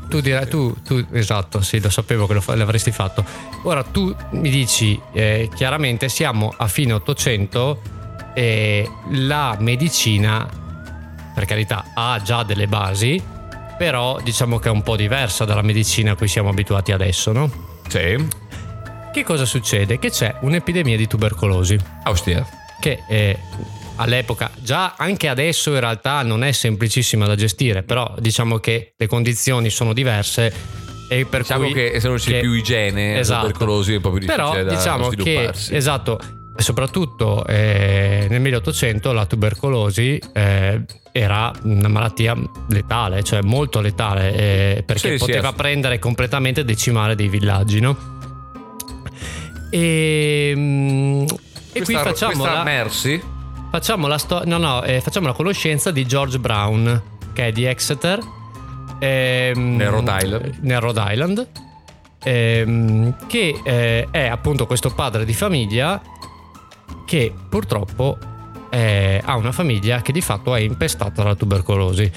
tu 0.07 0.21
dirai, 0.21 0.47
tu, 0.47 0.75
tu, 0.83 1.05
esatto, 1.11 1.61
sì, 1.61 1.79
lo 1.79 1.89
sapevo 1.89 2.27
che 2.27 2.33
lo, 2.33 2.43
l'avresti 2.55 2.91
fatto. 2.91 3.23
Ora 3.63 3.83
tu 3.83 4.13
mi 4.31 4.49
dici, 4.49 4.99
eh, 5.13 5.49
chiaramente 5.53 6.09
siamo 6.09 6.53
a 6.55 6.67
fine 6.67 6.93
800 6.93 7.81
e 8.33 8.89
la 9.11 9.57
medicina, 9.59 10.47
per 11.33 11.45
carità, 11.45 11.91
ha 11.93 12.19
già 12.23 12.43
delle 12.43 12.67
basi, 12.67 13.21
però 13.77 14.19
diciamo 14.21 14.59
che 14.59 14.69
è 14.69 14.71
un 14.71 14.83
po' 14.83 14.95
diversa 14.95 15.45
dalla 15.45 15.61
medicina 15.61 16.11
a 16.11 16.15
cui 16.15 16.27
siamo 16.27 16.49
abituati 16.49 16.91
adesso, 16.91 17.31
no? 17.31 17.49
Sì. 17.87 18.27
Che 19.11 19.23
cosa 19.23 19.43
succede? 19.45 19.99
Che 19.99 20.09
c'è 20.09 20.35
un'epidemia 20.41 20.95
di 20.95 21.07
tubercolosi. 21.07 21.77
Ostia. 22.05 22.47
Che 22.79 23.03
è 23.07 23.37
all'epoca, 24.01 24.51
già 24.61 24.95
anche 24.97 25.27
adesso 25.27 25.71
in 25.71 25.79
realtà 25.79 26.21
non 26.23 26.43
è 26.43 26.51
semplicissima 26.51 27.25
da 27.25 27.35
gestire, 27.35 27.83
però 27.83 28.13
diciamo 28.19 28.59
che 28.59 28.93
le 28.95 29.07
condizioni 29.07 29.69
sono 29.69 29.93
diverse 29.93 30.53
e 31.07 31.25
per 31.25 31.41
diciamo 31.41 31.65
cui 31.65 31.73
che 31.73 31.99
se 31.99 32.07
non 32.07 32.17
c'è 32.17 32.31
che, 32.31 32.39
più 32.39 32.53
igiene, 32.53 33.19
esatto. 33.19 33.47
tubercolosi 33.47 33.93
è 33.93 33.99
più 33.99 34.11
difficile 34.13 34.35
però, 34.35 34.63
da 34.63 34.75
diciamo 34.75 35.09
che 35.09 35.51
esatto, 35.71 36.19
soprattutto 36.55 37.45
eh, 37.45 38.27
nel 38.29 38.39
1800 38.39 39.11
la 39.11 39.25
tubercolosi 39.25 40.21
eh, 40.33 40.81
era 41.11 41.51
una 41.63 41.89
malattia 41.89 42.35
letale, 42.69 43.23
cioè 43.23 43.41
molto 43.41 43.81
letale, 43.81 44.33
eh, 44.33 44.83
perché 44.85 45.17
sì, 45.17 45.25
poteva 45.25 45.49
sì, 45.49 45.55
prendere 45.55 45.99
completamente 45.99 46.63
decimare 46.63 47.15
dei 47.15 47.27
villaggi, 47.27 47.81
no? 47.81 47.97
E, 49.69 50.53
mm, 50.55 51.23
e 51.23 51.27
questa, 51.71 51.83
qui 51.83 51.95
facciamo 51.95 52.31
questa 52.31 52.53
la... 52.53 52.63
Mercy 52.63 53.21
Facciamo 53.71 54.07
la, 54.07 54.17
sto- 54.17 54.43
no, 54.45 54.57
no, 54.57 54.83
eh, 54.83 54.99
facciamo 54.99 55.27
la 55.27 55.33
conoscenza 55.33 55.91
di 55.91 56.05
George 56.05 56.37
Brown, 56.39 57.01
che 57.33 57.47
è 57.47 57.51
di 57.53 57.63
Exeter. 57.63 58.19
Ehm, 58.99 59.77
nel 59.77 59.89
Rhode 59.89 60.11
Island. 60.21 60.57
Nel 60.61 60.79
Rhode 60.79 61.01
Island. 61.07 61.47
ehm, 62.23 63.15
che 63.27 63.59
eh, 63.63 64.07
è 64.11 64.27
appunto 64.27 64.67
questo 64.67 64.93
padre 64.93 65.25
di 65.25 65.33
famiglia 65.33 65.99
che 67.05 67.33
purtroppo 67.49 68.17
eh, 68.69 69.21
ha 69.23 69.35
una 69.37 69.51
famiglia 69.51 70.01
che 70.01 70.11
di 70.11 70.21
fatto 70.21 70.53
è 70.53 70.59
impestata 70.59 71.23
dalla 71.23 71.35
tubercolosi. 71.35 72.11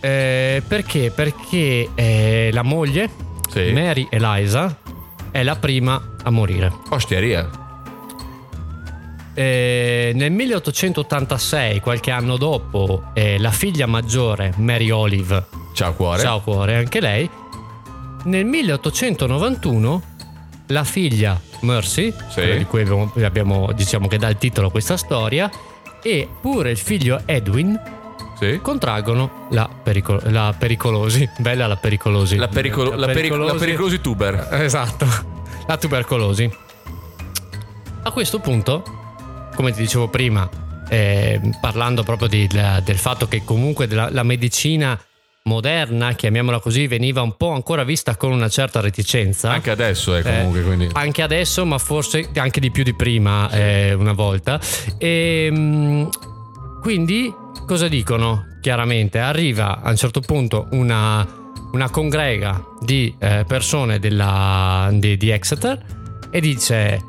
Eh, 0.00 0.62
perché? 0.66 1.10
Perché 1.10 1.90
eh, 1.94 2.50
la 2.52 2.62
moglie, 2.62 3.10
sì. 3.50 3.70
Mary 3.72 4.06
Eliza, 4.08 4.78
è 5.30 5.42
la 5.42 5.56
prima 5.56 6.14
a 6.22 6.30
morire. 6.30 6.72
Osteria. 6.90 7.48
Eh, 9.34 10.12
nel 10.14 10.30
1886, 10.30 11.80
qualche 11.80 12.10
anno 12.10 12.36
dopo, 12.36 13.04
eh, 13.14 13.38
la 13.38 13.50
figlia 13.50 13.86
maggiore, 13.86 14.52
Mary 14.58 14.90
Olive, 14.90 15.46
ciao 15.72 15.94
cuore, 15.94 16.20
ciao 16.20 16.40
cuore, 16.40 16.76
anche 16.76 17.00
lei. 17.00 17.28
Nel 18.24 18.44
1891, 18.44 20.02
la 20.66 20.84
figlia 20.84 21.40
Mercy, 21.60 22.12
sì. 22.28 22.58
di 22.58 22.64
cui 22.64 22.82
abbiamo, 22.82 23.12
abbiamo, 23.22 23.72
diciamo 23.72 24.06
che 24.06 24.18
dà 24.18 24.28
il 24.28 24.36
titolo 24.36 24.66
a 24.66 24.70
questa 24.70 24.96
storia, 24.98 25.50
e 26.02 26.28
pure 26.40 26.70
il 26.70 26.78
figlio 26.78 27.22
Edwin 27.24 27.80
sì. 28.38 28.58
contraggono 28.60 29.46
la, 29.50 29.68
pericolo- 29.82 30.20
la, 30.24 30.54
pericolosi. 30.56 31.28
Bella 31.38 31.66
la 31.66 31.76
pericolosi. 31.76 32.36
La, 32.36 32.48
pericolo- 32.48 32.94
la, 32.94 33.06
pericolosi. 33.06 33.52
la 33.52 33.58
pericolosi 33.58 34.00
tuber. 34.00 34.48
Esatto, 34.52 35.06
la 35.66 35.76
tubercolosi. 35.78 36.50
A 38.02 38.10
questo 38.10 38.40
punto, 38.40 39.01
come 39.54 39.72
ti 39.72 39.80
dicevo 39.80 40.08
prima, 40.08 40.48
eh, 40.88 41.40
parlando 41.60 42.02
proprio 42.02 42.28
di, 42.28 42.48
la, 42.52 42.80
del 42.80 42.98
fatto 42.98 43.26
che 43.28 43.42
comunque 43.44 43.86
la, 43.86 44.10
la 44.10 44.22
medicina 44.22 44.98
moderna, 45.44 46.12
chiamiamola 46.12 46.60
così, 46.60 46.86
veniva 46.86 47.22
un 47.22 47.36
po' 47.36 47.50
ancora 47.50 47.84
vista 47.84 48.16
con 48.16 48.32
una 48.32 48.48
certa 48.48 48.80
reticenza. 48.80 49.50
Anche 49.50 49.70
adesso, 49.70 50.14
eh, 50.16 50.22
comunque. 50.22 50.62
Quindi. 50.62 50.88
Anche 50.92 51.22
adesso, 51.22 51.64
ma 51.64 51.78
forse 51.78 52.28
anche 52.34 52.60
di 52.60 52.70
più 52.70 52.84
di 52.84 52.94
prima, 52.94 53.50
eh, 53.50 53.92
una 53.94 54.12
volta. 54.12 54.60
E, 54.98 55.48
ehm, 55.50 56.08
quindi, 56.80 57.32
cosa 57.66 57.88
dicono? 57.88 58.46
Chiaramente, 58.60 59.18
arriva 59.18 59.80
a 59.82 59.90
un 59.90 59.96
certo 59.96 60.20
punto 60.20 60.68
una, 60.72 61.26
una 61.72 61.90
congrega 61.90 62.64
di 62.80 63.12
eh, 63.18 63.44
persone 63.46 63.98
della, 63.98 64.88
di, 64.92 65.16
di 65.16 65.30
Exeter 65.30 65.84
e 66.30 66.40
dice: 66.40 67.02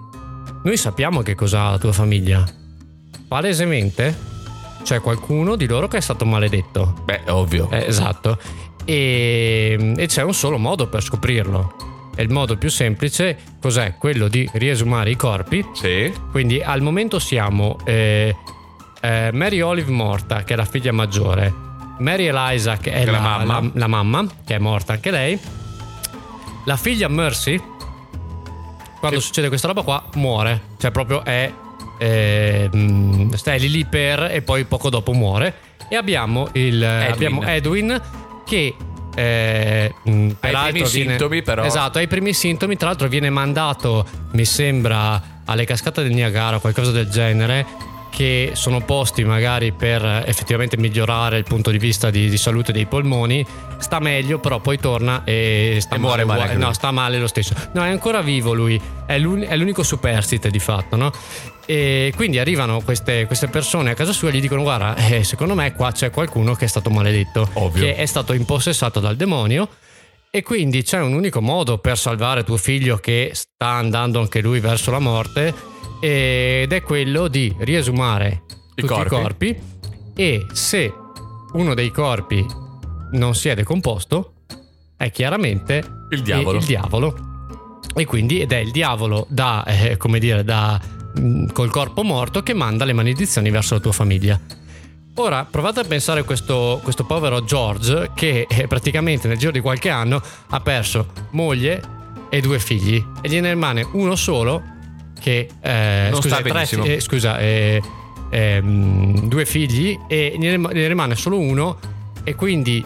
Noi 0.64 0.78
sappiamo 0.78 1.22
che 1.22 1.36
cosa 1.36 1.66
ha 1.66 1.72
la 1.72 1.78
tua 1.78 1.92
famiglia. 1.92 2.46
Palesemente 3.28 4.32
c'è 4.84 5.02
qualcuno 5.02 5.58
di 5.58 5.68
loro 5.68 5.90
che 5.90 5.98
è 5.98 6.02
stato 6.02 6.24
maledetto. 6.26 7.02
Beh, 7.04 7.24
ovvio. 7.28 7.70
Eh, 7.70 7.86
esatto. 7.88 8.40
E, 8.86 9.94
e, 9.98 10.06
c'è 10.08 10.24
un 10.24 10.34
solo 10.34 10.58
modo 10.58 10.88
per 10.88 11.04
scoprirlo. 11.04 12.12
E 12.16 12.24
il 12.24 12.30
modo 12.30 12.58
più 12.58 12.70
semplice 12.70 13.38
cos'è? 13.60 13.96
Quello 13.98 14.30
di 14.30 14.50
riesumare 14.54 15.10
i 15.10 15.16
corpi. 15.18 15.66
Sì. 15.74 16.14
Quindi 16.32 16.62
al 16.62 16.82
momento 16.82 17.20
siamo 17.20 17.78
eh, 17.84 18.34
eh, 19.02 19.32
Mary 19.34 19.60
Olive 19.60 19.92
morta, 19.92 20.44
che 20.44 20.54
è 20.54 20.56
la 20.56 20.66
figlia 20.66 20.94
maggiore. 20.94 21.54
Mary 22.00 22.28
Eliza, 22.28 22.78
che 22.78 22.94
è 22.94 23.04
la, 23.04 23.12
la, 23.12 23.20
mamma. 23.20 23.60
La, 23.60 23.70
la 23.74 23.88
mamma, 23.88 24.28
che 24.46 24.56
è 24.56 24.60
morta 24.60 24.94
anche 24.94 25.12
lei. 25.12 25.38
La 26.66 26.78
figlia 26.78 27.10
Mercy, 27.10 27.62
quando 29.04 29.20
che... 29.20 29.26
succede 29.26 29.50
questa 29.50 29.68
roba 29.68 29.82
qua, 29.82 30.02
muore. 30.14 30.62
Cioè 30.78 30.92
proprio 30.92 31.26
è 31.26 31.52
eh, 31.98 32.70
stai 33.34 33.60
lì 33.60 33.70
lì 33.70 33.86
per 33.86 34.32
e 34.32 34.42
poi 34.42 34.64
poco 34.64 34.90
dopo 34.90 35.12
muore. 35.12 35.56
E 35.90 35.98
abbiamo, 35.98 36.48
il, 36.54 36.82
Edwin. 36.82 37.12
abbiamo 37.12 37.44
Edwin 37.44 38.02
che 38.46 38.74
eh, 39.14 39.94
ha 39.94 40.08
i 40.08 40.38
primi 40.40 40.72
viene, 40.72 40.88
sintomi 40.88 41.44
però 41.44 41.64
esatto 41.66 42.00
ha 42.00 42.02
i 42.02 42.08
primi 42.08 42.34
sintomi 42.34 42.76
tra 42.78 42.88
l'altro 42.88 43.08
viene 43.08 43.30
mandato 43.30 44.08
mi 44.32 44.44
sembra 44.44 45.42
alle 45.46 45.66
cascate 45.66 46.02
del 46.02 46.14
Niagara 46.14 46.56
o 46.56 46.60
qualcosa 46.60 46.90
del 46.90 47.08
genere 47.10 47.64
che 48.14 48.52
sono 48.54 48.82
posti 48.82 49.24
magari 49.24 49.72
per 49.72 50.24
effettivamente 50.28 50.78
migliorare 50.78 51.40
il 51.40 51.44
punto 51.44 51.72
di 51.72 51.80
vista 51.80 52.12
di, 52.12 52.30
di 52.30 52.38
salute 52.38 52.72
dei 52.72 52.86
polmoni. 52.86 53.44
Sta 53.80 54.00
meglio 54.00 54.38
però 54.38 54.60
poi 54.60 54.78
torna 54.78 55.24
e 55.24 55.80
sta 55.82 55.96
e 55.96 55.98
male, 55.98 56.24
male 56.24 56.54
no 56.54 56.72
sta 56.74 56.92
male 56.92 57.18
lo 57.18 57.26
stesso. 57.26 57.56
No 57.72 57.84
è 57.84 57.90
ancora 57.90 58.22
vivo 58.22 58.54
lui. 58.54 58.80
È, 59.08 59.14
è 59.14 59.18
l'unico 59.18 59.82
superstite 59.82 60.52
di 60.52 60.60
fatto 60.60 60.96
no? 60.96 61.12
e 61.66 62.14
quindi 62.16 62.38
arrivano 62.38 62.82
queste, 62.82 63.26
queste, 63.26 63.48
persone 63.48 63.90
a 63.90 63.94
casa 63.96 64.12
sua 64.12 64.30
e 64.30 64.34
gli 64.34 64.42
dicono 64.42 64.62
guarda 64.62 64.96
eh, 64.96 65.24
secondo 65.24 65.56
me 65.56 65.74
qua 65.74 65.92
c'è 65.92 66.12
qualcuno 66.12 66.56
che 66.56 66.66
è 66.66 66.68
stato 66.68 66.90
maledetto 66.90 67.50
Ovvio. 67.54 67.84
che 67.84 67.96
è 67.96 68.06
stato 68.06 68.34
impossessato 68.34 69.00
dal 69.00 69.16
demonio. 69.16 69.68
E 70.30 70.44
quindi 70.44 70.84
c'è 70.84 71.00
un 71.00 71.14
unico 71.14 71.42
modo 71.42 71.80
per 71.80 71.98
salvare 71.98 72.44
tuo 72.44 72.58
figlio 72.58 72.98
che 72.98 73.32
sta 73.34 73.70
andando 73.70 74.20
anche 74.20 74.40
lui 74.40 74.60
verso 74.60 74.92
la 74.92 75.00
morte 75.00 75.72
ed 76.06 76.74
è 76.74 76.82
quello 76.82 77.30
di 77.30 77.56
riesumare 77.60 78.44
I 78.76 78.82
tutti 78.82 78.94
corpi. 78.94 79.16
i 79.16 79.22
corpi 79.22 79.58
e 80.14 80.46
se 80.52 80.94
uno 81.54 81.74
dei 81.74 81.92
corpi 81.92 82.46
non 83.12 83.34
si 83.36 83.48
è 83.48 83.56
decomposto 83.56 84.34
è 84.98 85.10
chiaramente 85.12 85.82
il 86.10 86.22
diavolo. 86.22 86.58
Il, 86.58 86.66
diavolo. 86.66 87.16
E 87.96 88.04
quindi 88.04 88.42
ed 88.42 88.52
è 88.52 88.58
il 88.58 88.72
diavolo 88.72 89.28
da, 89.30 89.64
eh, 89.64 89.96
come 89.96 90.20
dire, 90.20 90.44
da, 90.44 90.78
mm, 91.18 91.48
col 91.54 91.70
corpo 91.70 92.04
morto 92.04 92.44
che 92.44 92.54
manda 92.54 92.84
le 92.84 92.92
maledizioni 92.92 93.50
verso 93.50 93.76
la 93.76 93.80
tua 93.80 93.94
famiglia. 93.94 94.38
Ora 95.16 95.46
provate 95.50 95.80
a 95.80 95.84
pensare 95.86 96.20
a 96.20 96.24
questo, 96.24 96.82
questo 96.84 97.06
povero 97.06 97.46
George 97.46 98.12
che 98.14 98.46
eh, 98.50 98.68
praticamente 98.68 99.30
nel 99.30 99.38
giro 99.38 99.52
di 99.52 99.62
qualche 99.62 99.90
anno 99.90 100.22
ha 100.50 100.60
perso 100.60 101.08
moglie 101.30 101.82
e 102.28 102.42
due 102.42 102.60
figli 102.60 103.02
e 103.22 103.30
gliene 103.30 103.52
rimane 103.52 103.88
uno 103.94 104.18
solo 104.18 104.72
che 105.24 105.48
eh, 105.62 106.12
scusa. 106.14 106.42
Tre, 106.42 106.96
eh, 106.96 107.00
scusa 107.00 107.40
eh, 107.40 107.82
ehm, 108.30 109.22
due 109.30 109.46
figli 109.46 109.98
e 110.10 110.36
ne 110.38 110.88
rimane 110.88 111.16
solo 111.16 111.40
uno 111.40 111.78
e 112.26 112.36
quindi 112.36 112.86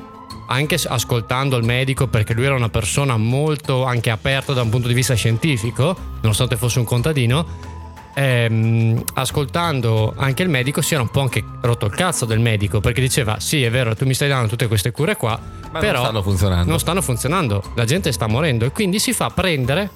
anche 0.50 0.78
ascoltando 0.88 1.58
il 1.58 1.66
medico 1.66 2.08
perché 2.08 2.34
lui 2.36 2.46
era 2.46 2.54
una 2.54 2.70
persona 2.70 3.18
molto 3.18 3.86
anche 3.86 4.12
aperta 4.12 4.54
da 4.54 4.62
un 4.62 4.70
punto 4.70 4.88
di 4.88 4.94
vista 4.94 5.16
scientifico 5.16 5.98
nonostante 6.22 6.58
fosse 6.58 6.78
un 6.78 6.86
contadino 6.86 7.46
ehm, 8.14 9.04
ascoltando 9.16 10.14
anche 10.16 10.44
il 10.44 10.50
medico 10.50 10.82
si 10.82 10.94
era 10.94 11.02
un 11.02 11.10
po' 11.10 11.22
anche 11.22 11.44
rotto 11.62 11.88
il 11.88 11.96
cazzo 11.96 12.26
del 12.26 12.40
medico 12.40 12.80
perché 12.80 13.02
diceva 13.02 13.40
sì 13.40 13.64
è 13.64 13.72
vero 13.72 13.96
tu 13.96 14.06
mi 14.06 14.14
stai 14.14 14.30
dando 14.30 14.48
tutte 14.48 14.68
queste 14.68 14.92
cure 14.92 15.18
qua 15.18 15.40
Ma 15.72 15.80
però 15.80 16.02
non 16.02 16.04
stanno 16.04 16.22
funzionando 16.22 16.70
non 16.70 16.80
stanno 16.80 17.02
funzionando 17.02 17.64
la 17.74 17.86
gente 17.86 18.12
sta 18.12 18.28
morendo 18.28 18.64
e 18.64 18.72
quindi 18.72 19.00
si 19.00 19.12
fa 19.12 19.32
prendere 19.32 19.90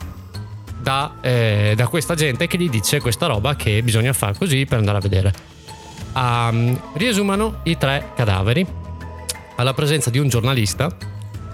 da, 0.82 1.16
eh, 1.22 1.74
da, 1.76 1.88
questa 1.88 2.16
gente 2.16 2.48
che 2.48 2.58
gli 2.58 2.70
dice 2.70 3.00
questa 3.00 3.28
roba 3.28 3.56
che 3.56 3.82
bisogna 3.84 4.14
fare 4.14 4.36
così 4.38 4.66
per 4.66 4.80
andare 4.80 4.98
a 4.98 5.02
vedere. 5.02 5.34
Um, 6.14 6.80
riesumano 6.96 7.60
i 7.64 7.78
tre 7.78 8.12
cadaveri 8.16 8.68
alla 9.56 9.74
presenza 9.74 10.10
di 10.10 10.18
un 10.18 10.28
giornalista 10.28 10.90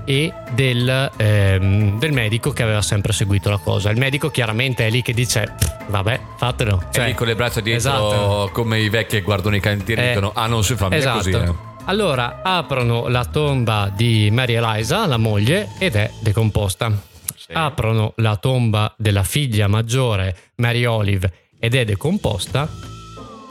e 0.05 0.31
del, 0.51 1.11
ehm, 1.17 1.99
del, 1.99 2.13
medico 2.13 2.51
che 2.51 2.63
aveva 2.63 2.81
sempre 2.81 3.11
seguito 3.11 3.49
la 3.49 3.57
cosa. 3.57 3.89
Il 3.89 3.97
medico 3.97 4.31
chiaramente 4.31 4.87
è 4.87 4.89
lì 4.89 5.01
che 5.01 5.13
dice 5.13 5.53
vabbè 5.87 6.19
fatelo. 6.37 6.83
Cioè, 6.91 7.03
è 7.03 7.07
lì 7.07 7.13
con 7.13 7.27
le 7.27 7.35
braccia 7.35 7.59
dietro 7.59 7.89
esatto. 7.89 8.49
come 8.53 8.79
i 8.79 8.87
vecchi 8.87 9.17
che 9.17 9.21
guardano 9.21 9.57
i 9.57 9.59
cantieri 9.59 10.01
e 10.01 10.05
eh, 10.05 10.07
dicono 10.09 10.31
ah 10.33 10.47
non 10.47 10.63
si 10.63 10.75
fa 10.75 10.87
esatto. 10.91 11.17
così. 11.17 11.31
Eh. 11.31 11.53
Allora 11.85 12.39
aprono 12.41 13.07
la 13.07 13.25
tomba 13.25 13.91
di 13.93 14.29
Mary 14.31 14.55
Eliza, 14.55 15.05
la 15.05 15.17
moglie, 15.17 15.69
ed 15.77 15.95
è 15.95 16.09
decomposta. 16.19 17.06
Aprono 17.53 18.13
la 18.17 18.35
tomba 18.37 18.93
della 18.97 19.23
figlia 19.23 19.67
maggiore 19.67 20.35
Mary 20.55 20.85
Olive 20.85 21.31
ed 21.59 21.75
è 21.75 21.85
decomposta, 21.85 22.69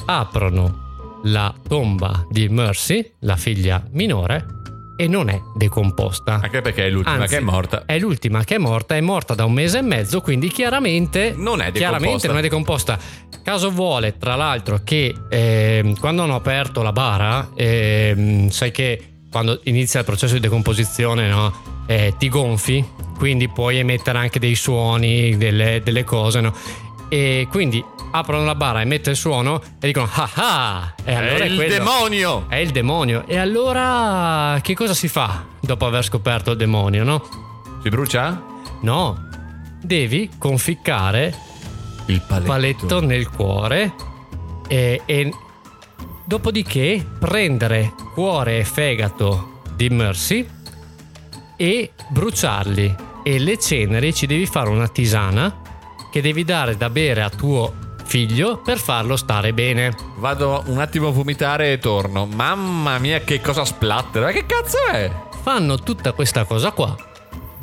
aprono 0.07 1.21
la 1.25 1.55
tomba 1.67 2.27
di 2.31 2.49
Mercy, 2.49 3.13
la 3.21 3.37
figlia 3.37 3.85
minore, 3.91 4.47
e 4.97 5.09
non 5.09 5.29
è 5.29 5.39
decomposta. 5.55 6.41
Anche 6.43 6.63
perché 6.63 6.87
è 6.87 6.91
l'ultima 6.91 7.17
Anzi, 7.17 7.35
che 7.35 7.37
è 7.37 7.45
morta. 7.45 7.85
È 7.85 7.99
l'ultima 7.99 8.45
che 8.45 8.55
è 8.55 8.59
morta, 8.59 8.97
è 8.97 9.01
morta 9.01 9.35
da 9.35 9.45
un 9.45 9.53
mese 9.53 9.79
e 9.79 9.83
mezzo, 9.83 10.21
quindi 10.21 10.49
chiaramente 10.49 11.35
non 11.37 11.61
è 11.61 11.71
decomposta. 11.71 11.79
Chiaramente 11.79 12.27
non 12.29 12.39
è 12.39 12.41
decomposta. 12.41 12.99
Caso 13.43 13.71
vuole, 13.71 14.17
tra 14.17 14.35
l'altro, 14.37 14.81
che 14.83 15.15
eh, 15.29 15.95
quando 16.01 16.23
hanno 16.23 16.35
aperto 16.35 16.83
la 16.83 16.93
bara, 16.93 17.51
eh, 17.55 18.47
sai 18.51 18.71
che 18.71 19.11
quando 19.31 19.61
inizia 19.65 20.01
il 20.01 20.07
processo 20.07 20.35
di 20.35 20.41
decomposizione 20.41 21.29
no, 21.29 21.85
eh, 21.87 22.15
ti 22.17 22.29
gonfi 22.29 22.85
quindi 23.17 23.49
puoi 23.49 23.79
emettere 23.79 24.19
anche 24.19 24.39
dei 24.39 24.55
suoni, 24.55 25.37
delle, 25.37 25.81
delle 25.83 26.05
cose, 26.05 26.41
no? 26.41 26.55
E 27.09 27.47
quindi 27.51 27.85
aprono 28.11 28.45
la 28.45 28.55
bara, 28.55 28.81
emettono 28.81 29.13
il 29.13 29.17
suono 29.17 29.63
e 29.81 29.87
dicono 29.87 30.09
ah 30.13 30.31
ah! 30.35 30.95
E 31.05 31.15
allora 31.15 31.37
è, 31.37 31.41
è 31.41 31.45
il 31.45 31.57
quello. 31.57 31.75
demonio! 31.75 32.47
È 32.49 32.57
il 32.57 32.71
demonio. 32.71 33.27
E 33.27 33.37
allora 33.37 34.59
che 34.63 34.75
cosa 34.75 34.95
si 34.95 35.09
fa 35.09 35.45
dopo 35.61 35.87
aver 35.87 36.05
scoperto 36.05 36.53
il 36.53 36.57
demonio, 36.57 37.05
no? 37.05 37.23
Si 37.83 37.89
brucia? 37.89 38.43
No. 38.83 39.25
Devi 39.81 40.31
conficcare 40.39 41.35
il 42.07 42.23
paletto, 42.27 42.47
paletto 42.47 43.01
nel 43.01 43.29
cuore 43.31 43.95
e, 44.69 45.03
e 45.05 45.33
dopodiché 46.25 47.07
prendere 47.19 47.93
cuore 48.15 48.59
e 48.59 48.65
fegato 48.65 49.61
di 49.75 49.89
Mercy 49.91 50.49
e 51.57 51.93
bruciarli 52.09 52.95
e 53.27 53.41
le 53.41 53.59
ceneri 53.59 54.15
ci 54.15 54.29
devi 54.29 54.47
fare 54.47 54.69
una 54.69 54.87
tisana 54.87 55.53
che 56.13 56.23
devi 56.23 56.45
dare 56.45 56.77
da 56.77 56.89
bere 56.91 57.23
a 57.23 57.29
tuo 57.29 57.75
figlio 58.05 58.59
per 58.59 58.79
farlo 58.79 59.17
stare 59.17 59.53
bene. 59.53 59.93
Vado 60.19 60.63
un 60.67 60.79
attimo 60.79 61.09
a 61.09 61.11
vomitare 61.11 61.73
e 61.73 61.79
torno. 61.81 62.27
Mamma 62.27 63.01
mia, 63.01 63.19
che 63.23 63.41
cosa 63.41 63.65
splatter! 63.65 64.23
Ma 64.23 64.31
che 64.31 64.47
cazzo 64.47 64.79
è? 64.93 65.11
Fanno 65.43 65.77
tutta 65.81 66.13
questa 66.13 66.45
cosa 66.45 66.71
qua. 66.71 66.95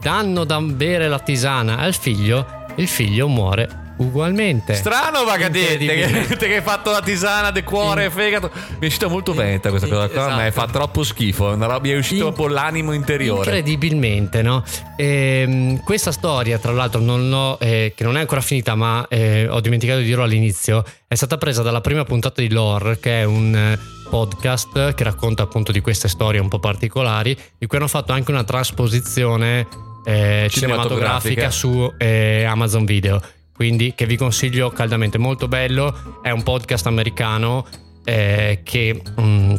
Danno 0.01 0.43
da 0.43 0.59
bere 0.59 1.07
la 1.07 1.19
tisana 1.19 1.77
al 1.77 1.93
figlio, 1.93 2.45
il 2.75 2.89
figlio 2.89 3.29
muore 3.29 3.82
ugualmente. 3.97 4.73
Strano 4.73 5.23
Vagadete 5.23 5.85
che, 5.85 6.37
che 6.37 6.55
hai 6.55 6.61
fatto 6.61 6.91
la 6.91 7.01
tisana 7.01 7.51
del 7.51 7.63
cuore 7.63 8.05
e 8.05 8.09
fegato. 8.09 8.51
Mi 8.53 8.79
è 8.79 8.85
uscita 8.85 9.07
molto 9.07 9.33
bene 9.33 9.59
questa 9.59 9.87
cosa 9.87 10.09
qua, 10.09 10.21
esatto. 10.23 10.41
ma 10.41 10.51
fa 10.51 10.67
troppo 10.67 11.03
schifo. 11.03 11.55
mi 11.55 11.89
è 11.89 11.97
uscito 11.97 12.33
In, 12.37 12.51
l'animo 12.51 12.93
interiore. 12.93 13.45
Incredibilmente, 13.45 14.41
no? 14.41 14.63
Ehm, 14.97 15.83
questa 15.83 16.11
storia, 16.11 16.57
tra 16.57 16.71
l'altro, 16.71 16.99
non 16.99 17.57
eh, 17.59 17.93
che 17.95 18.03
non 18.03 18.17
è 18.17 18.21
ancora 18.21 18.41
finita, 18.41 18.75
ma 18.75 19.05
eh, 19.09 19.47
ho 19.47 19.59
dimenticato 19.59 19.99
di 19.99 20.05
dirlo 20.05 20.23
all'inizio, 20.23 20.83
è 21.07 21.15
stata 21.15 21.37
presa 21.37 21.61
dalla 21.61 21.81
prima 21.81 22.03
puntata 22.03 22.41
di 22.41 22.49
Lore, 22.49 22.99
che 22.99 23.21
è 23.21 23.23
un 23.23 23.55
eh, 23.55 23.79
podcast 24.09 24.93
che 24.93 25.03
racconta 25.03 25.43
appunto 25.43 25.71
di 25.71 25.81
queste 25.81 26.07
storie 26.07 26.39
un 26.39 26.47
po' 26.47 26.59
particolari, 26.59 27.37
di 27.57 27.65
cui 27.67 27.77
hanno 27.77 27.87
fatto 27.87 28.11
anche 28.11 28.31
una 28.31 28.43
trasposizione 28.43 29.67
eh, 30.05 30.47
cinematografica 30.49 31.49
su 31.49 31.91
eh, 31.97 32.43
Amazon 32.43 32.85
Video 32.85 33.21
quindi 33.55 33.93
che 33.95 34.05
vi 34.05 34.17
consiglio 34.17 34.69
caldamente, 34.69 35.17
molto 35.17 35.47
bello, 35.47 36.19
è 36.21 36.31
un 36.31 36.43
podcast 36.43 36.87
americano 36.87 37.65
eh, 38.03 38.61
che... 38.63 39.01
Mm, 39.19 39.55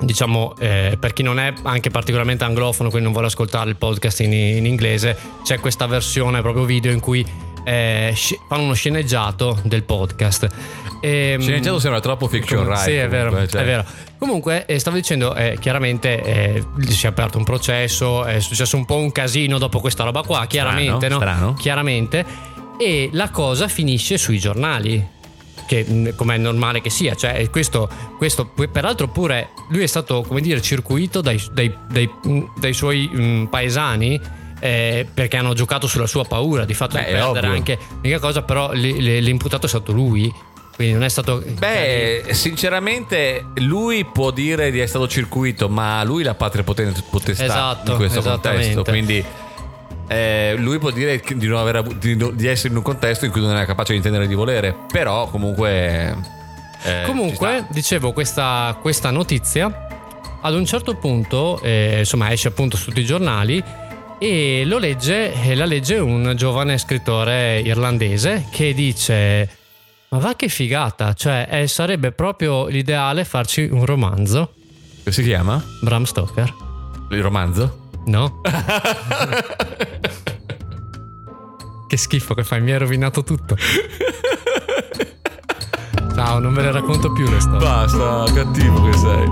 diciamo 0.00 0.54
eh, 0.58 0.96
per 0.98 1.12
chi 1.12 1.22
non 1.24 1.40
è 1.40 1.52
anche 1.64 1.90
particolarmente 1.90 2.44
anglofono 2.44 2.88
quindi 2.88 3.06
non 3.06 3.12
vuole 3.12 3.26
ascoltare 3.26 3.68
il 3.68 3.74
podcast 3.74 4.20
in, 4.20 4.32
in 4.32 4.64
inglese 4.64 5.16
c'è 5.42 5.58
questa 5.58 5.86
versione 5.86 6.40
proprio 6.40 6.64
video 6.64 6.92
in 6.92 7.00
cui 7.00 7.26
eh, 7.64 8.14
fanno 8.48 8.62
uno 8.62 8.74
sceneggiato 8.74 9.58
del 9.64 9.82
podcast 9.82 10.48
e, 11.00 11.32
ehm, 11.32 11.40
sceneggiato 11.40 11.78
sembra 11.78 12.00
troppo 12.00 12.28
fiction 12.28 12.64
right 12.64 12.82
sì 12.82 12.94
è 12.94 13.08
vero, 13.08 13.46
cioè. 13.46 13.60
è 13.60 13.64
vero. 13.64 13.84
comunque 14.16 14.64
eh, 14.66 14.78
stavo 14.78 14.96
dicendo 14.96 15.34
eh, 15.34 15.58
chiaramente 15.60 16.22
eh, 16.22 16.64
si 16.88 17.06
è 17.06 17.08
aperto 17.08 17.36
un 17.36 17.44
processo 17.44 18.24
è 18.24 18.40
successo 18.40 18.76
un 18.76 18.84
po' 18.84 18.96
un 18.96 19.12
casino 19.12 19.58
dopo 19.58 19.80
questa 19.80 20.04
roba 20.04 20.22
qua 20.22 20.46
chiaramente 20.46 21.06
strano, 21.06 21.14
no? 21.14 21.20
strano. 21.20 21.54
chiaramente 21.54 22.24
e 22.78 23.10
la 23.12 23.30
cosa 23.30 23.68
finisce 23.68 24.16
sui 24.18 24.38
giornali 24.38 25.16
che 25.66 26.14
come 26.16 26.36
è 26.36 26.38
normale 26.38 26.80
che 26.80 26.88
sia, 26.88 27.14
cioè 27.14 27.50
questo, 27.50 27.88
questo, 28.16 28.46
peraltro 28.72 29.08
pure 29.08 29.50
lui 29.68 29.82
è 29.82 29.86
stato 29.86 30.22
come 30.22 30.40
dire 30.40 30.62
circuito 30.62 31.20
dai, 31.20 31.40
dai, 31.52 31.72
dai, 31.90 32.10
dai 32.58 32.72
suoi 32.72 33.46
paesani 33.50 34.18
eh, 34.60 35.06
perché 35.12 35.36
hanno 35.36 35.52
giocato 35.52 35.86
sulla 35.86 36.06
sua 36.06 36.24
paura 36.24 36.64
di 36.64 36.72
fatto 36.74 36.96
Beh, 36.96 37.04
di 37.04 37.12
perdere 37.12 37.46
anche 37.46 37.78
mica 38.00 38.18
cosa 38.18 38.42
però 38.42 38.72
l'imputato 38.72 39.66
è 39.66 39.68
stato 39.68 39.92
lui 39.92 40.32
quindi 40.74 40.94
non 40.94 41.04
è 41.04 41.08
stato 41.08 41.44
beh 41.46 42.28
sinceramente 42.30 43.46
lui 43.56 44.04
può 44.04 44.30
dire 44.30 44.70
di 44.70 44.78
essere 44.78 44.88
stato 44.88 45.08
circuito 45.08 45.68
ma 45.68 46.02
lui 46.02 46.22
la 46.22 46.34
patria 46.34 46.64
potestà 46.64 47.44
esatto, 47.44 47.90
in 47.92 47.96
questo 47.98 48.22
contesto 48.22 48.84
quindi 48.84 49.24
eh, 50.08 50.54
lui 50.56 50.78
può 50.78 50.90
dire 50.90 51.22
di, 51.34 51.46
non 51.46 51.58
aver, 51.58 51.82
di, 51.82 52.16
di, 52.34 52.46
essere 52.46 52.70
in 52.70 52.76
un 52.76 52.82
contesto 52.82 53.26
in 53.26 53.30
cui 53.30 53.42
non 53.42 53.56
è 53.56 53.66
capace 53.66 53.92
di 53.92 53.98
intendere 53.98 54.26
di 54.26 54.34
volere, 54.34 54.74
però 54.90 55.28
comunque... 55.28 56.36
Eh, 56.82 57.02
comunque, 57.04 57.66
dicevo, 57.70 58.12
questa, 58.12 58.78
questa, 58.80 59.10
notizia 59.10 59.86
ad 60.40 60.54
un 60.54 60.64
certo 60.64 60.94
punto, 60.94 61.60
eh, 61.60 61.98
insomma, 61.98 62.32
esce 62.32 62.48
appunto 62.48 62.76
su 62.76 62.86
tutti 62.86 63.00
i 63.00 63.04
giornali 63.04 63.62
e 64.18 64.62
lo 64.64 64.78
legge, 64.78 65.34
e 65.42 65.54
la 65.54 65.66
legge 65.66 65.98
un 65.98 66.32
giovane 66.36 66.78
scrittore 66.78 67.60
irlandese 67.60 68.46
che 68.50 68.72
dice... 68.72 69.56
Ma 70.10 70.18
va 70.18 70.34
che 70.36 70.48
figata, 70.48 71.12
cioè 71.12 71.46
eh, 71.50 71.66
sarebbe 71.66 72.12
proprio 72.12 72.66
l'ideale 72.66 73.26
farci 73.26 73.68
un 73.70 73.84
romanzo. 73.84 74.54
Che 75.04 75.12
si 75.12 75.22
chiama? 75.22 75.62
Bram 75.82 76.04
Stoker. 76.04 76.54
Il 77.10 77.20
romanzo? 77.20 77.77
No. 78.08 78.40
che 81.86 81.96
schifo 81.98 82.32
che 82.32 82.42
fai, 82.42 82.62
mi 82.62 82.72
hai 82.72 82.78
rovinato 82.78 83.22
tutto. 83.22 83.54
Ciao, 86.14 86.38
non 86.38 86.54
me 86.54 86.62
le 86.62 86.72
racconto 86.72 87.12
più 87.12 87.28
le 87.28 87.38
storie. 87.38 87.58
Basta, 87.58 88.24
cattivo 88.32 88.82
che 88.88 88.96
sei. 88.96 89.28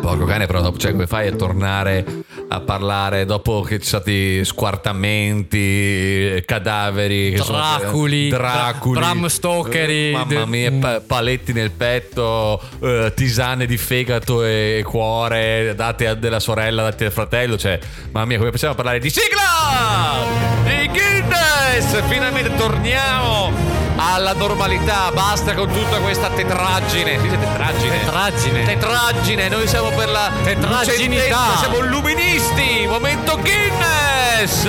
Porco 0.00 0.24
cane, 0.24 0.46
però 0.46 0.74
cioè, 0.76 0.92
come 0.92 1.06
fai 1.06 1.28
a 1.28 1.36
tornare 1.36 2.24
a 2.52 2.60
parlare 2.60 3.24
dopo 3.26 3.60
che 3.60 3.78
ci 3.78 3.86
sono 3.86 4.02
stati 4.02 4.44
squartamenti, 4.44 6.42
cadaveri, 6.44 7.30
Draculi, 7.30 8.28
sono, 8.28 8.42
Draculi 8.42 8.98
Bram 8.98 9.26
Stokeri, 9.26 10.10
mamma 10.10 10.46
mia, 10.46 10.72
pa- 10.72 11.00
paletti 11.00 11.52
nel 11.52 11.70
petto, 11.70 12.60
uh, 12.80 13.14
tisane 13.14 13.66
di 13.66 13.76
fegato 13.76 14.44
e 14.44 14.82
cuore 14.84 15.74
date 15.76 16.08
a 16.08 16.14
della 16.14 16.40
sorella, 16.40 16.82
date 16.82 17.04
al 17.04 17.12
fratello, 17.12 17.56
cioè, 17.56 17.78
mamma 18.10 18.26
mia, 18.26 18.38
come 18.38 18.50
possiamo 18.50 18.74
parlare 18.74 18.98
di 18.98 19.10
sigla? 19.10 20.24
Di 20.64 20.88
Guinness! 20.88 22.02
Finalmente 22.08 22.52
torniamo 22.56 23.79
alla 24.00 24.32
normalità. 24.32 25.10
Basta 25.12 25.54
con 25.54 25.70
tutta 25.70 25.98
questa 25.98 26.30
tetraggine. 26.30 27.20
Dice 27.20 27.38
tetraggine? 27.38 27.98
Tetraggine. 27.98 28.64
Tetraggine. 28.64 29.48
Noi 29.48 29.68
siamo 29.68 29.90
per 29.90 30.08
la 30.08 30.30
tetragginità. 30.42 31.56
Siamo 31.58 31.78
illuministi. 31.78 32.86
Momento 32.86 33.38
Guinness. 33.38 34.66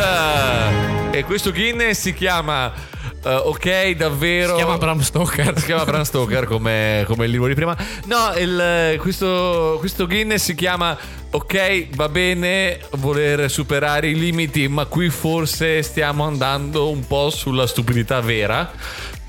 E 1.11 1.23
questo 1.23 1.51
Guinness 1.51 1.99
si 1.99 2.13
chiama. 2.13 2.89
Uh, 3.23 3.49
ok, 3.49 3.91
davvero. 3.91 4.49
Si 4.49 4.55
chiama 4.55 4.77
Bram 4.77 4.99
Stoker. 4.99 5.57
Si 5.57 5.65
chiama 5.65 5.85
Bram 5.85 6.01
Stoker 6.01 6.45
come, 6.45 7.03
come 7.07 7.25
il 7.25 7.31
libro 7.31 7.47
di 7.47 7.53
prima. 7.53 7.77
No, 8.05 8.33
il, 8.35 8.97
questo, 8.99 9.77
questo 9.79 10.07
Guinness 10.07 10.43
si 10.43 10.55
chiama 10.55 10.97
ok, 11.33 11.95
va 11.95 12.09
bene 12.09 12.79
voler 12.97 13.49
superare 13.49 14.09
i 14.09 14.15
limiti, 14.15 14.67
ma 14.67 14.85
qui 14.85 15.09
forse 15.09 15.81
stiamo 15.81 16.25
andando 16.25 16.89
un 16.89 17.05
po' 17.07 17.29
sulla 17.29 17.67
stupidità 17.67 18.19
vera. 18.21 18.69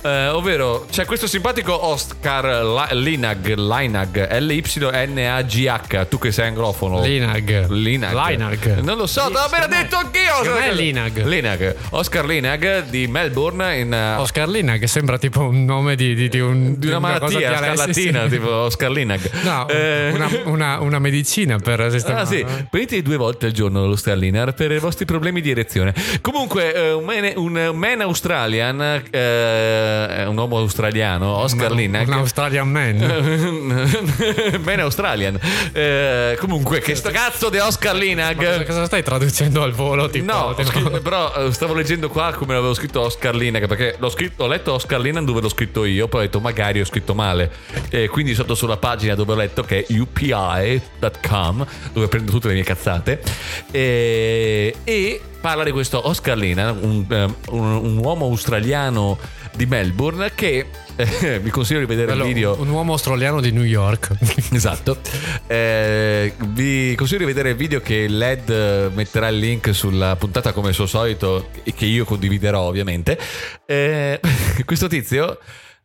Eh, 0.04 0.28
ovvero 0.30 0.84
c'è 0.90 1.04
questo 1.04 1.28
simpatico 1.28 1.86
Oscar 1.86 2.90
Linag, 2.92 3.54
Linag, 3.54 4.36
L-Y-N-A-G-H. 4.40 6.06
Tu 6.08 6.18
che 6.18 6.32
sei 6.32 6.48
anglofono, 6.48 7.00
Linag. 7.00 7.68
Linag. 7.68 8.12
Linag. 8.12 8.80
Non 8.80 8.96
lo 8.96 9.06
so, 9.06 9.26
te 9.28 9.34
l'avevo 9.34 9.66
detto 9.68 9.96
anch'io. 9.96 10.42
Non 10.42 10.60
è 10.60 10.72
Linag. 10.72 11.24
Linag. 11.24 11.76
Oscar 11.90 12.24
Linag 12.24 12.86
di 12.86 13.06
Melbourne. 13.06 13.78
In, 13.78 13.92
uh... 13.92 14.20
Oscar 14.20 14.48
Linag 14.48 14.84
sembra 14.84 15.18
tipo 15.18 15.40
un 15.42 15.64
nome 15.64 15.94
di, 15.94 16.14
di, 16.16 16.28
di, 16.28 16.40
un, 16.40 16.74
di 16.78 16.88
una 16.88 16.98
malattia 16.98 17.50
una 17.50 17.58
scarlattina, 17.58 18.26
tipo 18.26 18.50
Oscar 18.50 18.90
Linag. 18.90 19.30
No, 19.42 19.68
eh... 19.68 20.10
una, 20.14 20.28
una, 20.44 20.80
una, 20.80 20.98
medicina 20.98 21.58
per 21.58 21.90
sistemare. 21.90 22.22
Ah, 22.22 22.26
sì. 22.26 22.44
Prendete 22.70 23.02
due 23.02 23.16
volte 23.16 23.46
al 23.46 23.52
giorno 23.52 23.86
lo 23.86 23.96
Starliner 23.96 24.54
per 24.54 24.70
i 24.70 24.78
vostri 24.78 25.04
problemi 25.04 25.40
di 25.40 25.50
erezione. 25.50 25.92
Comunque, 26.20 26.92
uh, 26.92 26.98
un, 26.98 27.04
man, 27.04 27.32
un 27.36 27.76
man 27.76 28.00
Australian. 28.00 29.02
Uh, 29.12 29.91
è 30.08 30.26
un 30.26 30.36
uomo 30.36 30.58
australiano, 30.58 31.36
Oscar 31.36 31.70
no, 31.70 31.76
Lineker. 31.76 32.08
Un 32.08 32.20
Australian 32.20 32.68
man. 32.68 32.96
man 34.64 34.80
Australian. 34.80 35.38
Eh, 35.72 36.36
comunque, 36.40 36.80
che 36.80 36.94
sto 36.94 37.10
cazzo 37.10 37.48
di 37.48 37.58
Oscar 37.58 37.94
Lineker. 37.94 38.64
Cosa 38.64 38.84
stai 38.86 39.02
traducendo 39.02 39.62
al 39.62 39.72
volo? 39.72 40.08
Tipo, 40.08 40.32
no, 40.32 40.54
tipo... 40.54 40.70
Scritto, 40.70 41.00
però 41.00 41.32
eh, 41.34 41.52
stavo 41.52 41.74
leggendo 41.74 42.08
qua 42.08 42.32
come 42.32 42.54
l'avevo 42.54 42.74
scritto 42.74 43.00
Oscar 43.00 43.34
Lineker, 43.34 43.68
perché 43.68 43.96
l'ho 43.98 44.08
scritto, 44.08 44.44
ho 44.44 44.46
letto 44.46 44.72
Oscar 44.72 45.00
Lineker 45.00 45.24
dove 45.24 45.40
l'ho 45.40 45.48
scritto 45.48 45.84
io, 45.84 46.08
poi 46.08 46.20
ho 46.20 46.24
detto 46.24 46.40
magari 46.40 46.80
ho 46.80 46.84
scritto 46.84 47.14
male. 47.14 47.50
E 47.90 48.08
quindi 48.08 48.34
sotto 48.34 48.54
sulla 48.54 48.76
pagina 48.76 49.14
dove 49.14 49.32
ho 49.32 49.36
letto 49.36 49.62
che 49.62 49.84
è 49.84 49.98
upi.com, 49.98 51.66
dove 51.92 52.08
prendo 52.08 52.30
tutte 52.30 52.48
le 52.48 52.54
mie 52.54 52.64
cazzate. 52.64 53.22
E, 53.70 54.74
e 54.84 55.20
parla 55.42 55.64
di 55.64 55.72
questo 55.72 56.06
Oscar 56.06 56.36
Lineker, 56.36 56.76
un, 56.80 57.04
eh, 57.08 57.34
un, 57.50 57.74
un 57.74 57.96
uomo 57.98 58.26
australiano 58.26 59.18
di 59.54 59.66
Melbourne 59.66 60.32
che 60.34 60.66
eh, 60.96 61.38
vi 61.40 61.50
consiglio 61.50 61.80
di 61.80 61.86
vedere 61.86 62.12
Bello, 62.12 62.24
il 62.24 62.34
video. 62.34 62.60
Un 62.60 62.68
uomo 62.68 62.92
australiano 62.92 63.40
di 63.40 63.50
New 63.50 63.62
York. 63.62 64.10
esatto. 64.52 64.98
Eh, 65.46 66.32
vi 66.48 66.94
consiglio 66.94 67.20
di 67.20 67.26
vedere 67.26 67.50
il 67.50 67.56
video 67.56 67.80
che 67.80 68.08
Led 68.08 68.92
metterà 68.94 69.28
il 69.28 69.38
link 69.38 69.74
sulla 69.74 70.16
puntata 70.16 70.52
come 70.52 70.68
al 70.68 70.74
suo 70.74 70.86
solito 70.86 71.48
e 71.62 71.72
che 71.74 71.86
io 71.86 72.04
condividerò 72.04 72.60
ovviamente. 72.60 73.18
Eh, 73.66 74.20
questo 74.64 74.86
tizio 74.88 75.38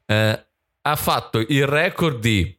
eh, 0.06 0.46
ha 0.82 0.96
fatto 0.96 1.40
il 1.40 1.66
record 1.68 2.20
di 2.20 2.56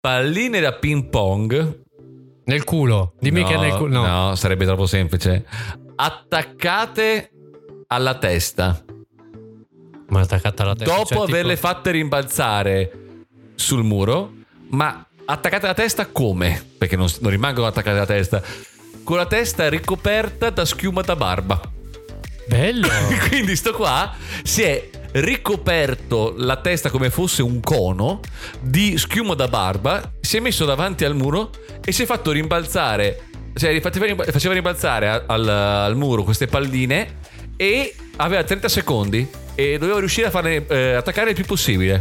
palline 0.00 0.60
da 0.60 0.72
ping 0.72 1.08
pong 1.08 1.82
nel 2.44 2.64
culo. 2.64 3.14
Dimmi 3.20 3.42
no, 3.42 3.46
che 3.46 3.54
è 3.54 3.58
nel 3.58 3.74
culo. 3.74 4.00
No. 4.00 4.06
no, 4.06 4.34
sarebbe 4.34 4.64
troppo 4.64 4.86
semplice 4.86 5.44
attaccate 6.00 7.30
alla 7.88 8.18
testa. 8.18 8.84
Ma 10.08 10.20
attaccate 10.20 10.62
alla 10.62 10.74
testa. 10.74 10.94
Dopo 10.94 11.06
cioè, 11.06 11.28
averle 11.28 11.54
tipo... 11.54 11.66
fatte 11.66 11.90
rimbalzare 11.90 12.92
sul 13.54 13.82
muro, 13.82 14.32
ma 14.70 15.06
attaccate 15.24 15.66
alla 15.66 15.74
testa 15.74 16.06
come? 16.06 16.64
Perché 16.78 16.96
non, 16.96 17.08
non 17.20 17.30
rimangono 17.30 17.66
attaccate 17.66 17.96
alla 17.96 18.06
testa. 18.06 18.42
Con 19.04 19.16
la 19.16 19.26
testa 19.26 19.68
ricoperta 19.68 20.50
da 20.50 20.64
schiuma 20.64 21.02
da 21.02 21.16
barba. 21.16 21.60
Bello! 22.46 22.88
Quindi 23.28 23.56
sto 23.56 23.72
qua 23.72 24.14
si 24.42 24.62
è 24.62 24.88
ricoperto 25.12 26.34
la 26.36 26.56
testa 26.56 26.90
come 26.90 27.10
fosse 27.10 27.42
un 27.42 27.60
cono 27.60 28.20
di 28.60 28.98
schiuma 28.98 29.34
da 29.34 29.48
barba, 29.48 30.12
si 30.20 30.36
è 30.36 30.40
messo 30.40 30.64
davanti 30.64 31.04
al 31.04 31.14
muro 31.14 31.50
e 31.84 31.92
si 31.92 32.02
è 32.02 32.06
fatto 32.06 32.30
rimbalzare, 32.30 33.24
cioè 33.54 33.80
faceva 33.80 34.52
rimbalzare 34.52 35.24
al, 35.26 35.48
al 35.48 35.96
muro 35.96 36.22
queste 36.22 36.46
palline 36.46 37.16
e 37.58 37.92
aveva 38.16 38.44
30 38.44 38.68
secondi 38.68 39.28
e 39.56 39.76
doveva 39.76 39.98
riuscire 39.98 40.28
a 40.28 40.30
farle 40.30 40.64
eh, 40.68 40.92
attaccare 40.94 41.30
il 41.30 41.34
più 41.34 41.44
possibile. 41.44 42.00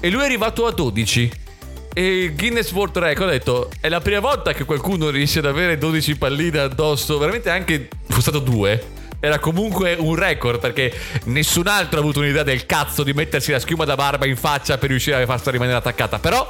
E 0.00 0.10
lui 0.10 0.22
è 0.22 0.24
arrivato 0.24 0.66
a 0.66 0.72
12. 0.72 1.30
E 1.94 2.32
Guinness 2.36 2.72
World 2.72 2.98
Record 2.98 3.28
ha 3.28 3.32
detto: 3.32 3.70
È 3.80 3.88
la 3.88 4.00
prima 4.00 4.18
volta 4.18 4.52
che 4.52 4.64
qualcuno 4.64 5.08
riesce 5.08 5.38
ad 5.38 5.46
avere 5.46 5.78
12 5.78 6.16
palline 6.16 6.58
addosso. 6.58 7.16
Veramente 7.16 7.48
anche. 7.48 7.88
Fu 8.08 8.20
stato 8.20 8.40
due 8.40 9.04
era 9.18 9.38
comunque 9.38 9.94
un 9.98 10.14
record 10.14 10.60
perché 10.60 10.92
nessun 11.24 11.66
altro 11.66 11.98
ha 11.98 12.02
avuto 12.02 12.20
un'idea 12.20 12.42
del 12.42 12.66
cazzo 12.66 13.02
di 13.02 13.12
mettersi 13.12 13.50
la 13.50 13.58
schiuma 13.58 13.84
da 13.84 13.94
barba 13.94 14.26
in 14.26 14.36
faccia 14.36 14.78
per 14.78 14.90
riuscire 14.90 15.20
a 15.20 15.26
farla 15.26 15.50
rimanere 15.50 15.78
attaccata. 15.78 16.18
Però 16.18 16.48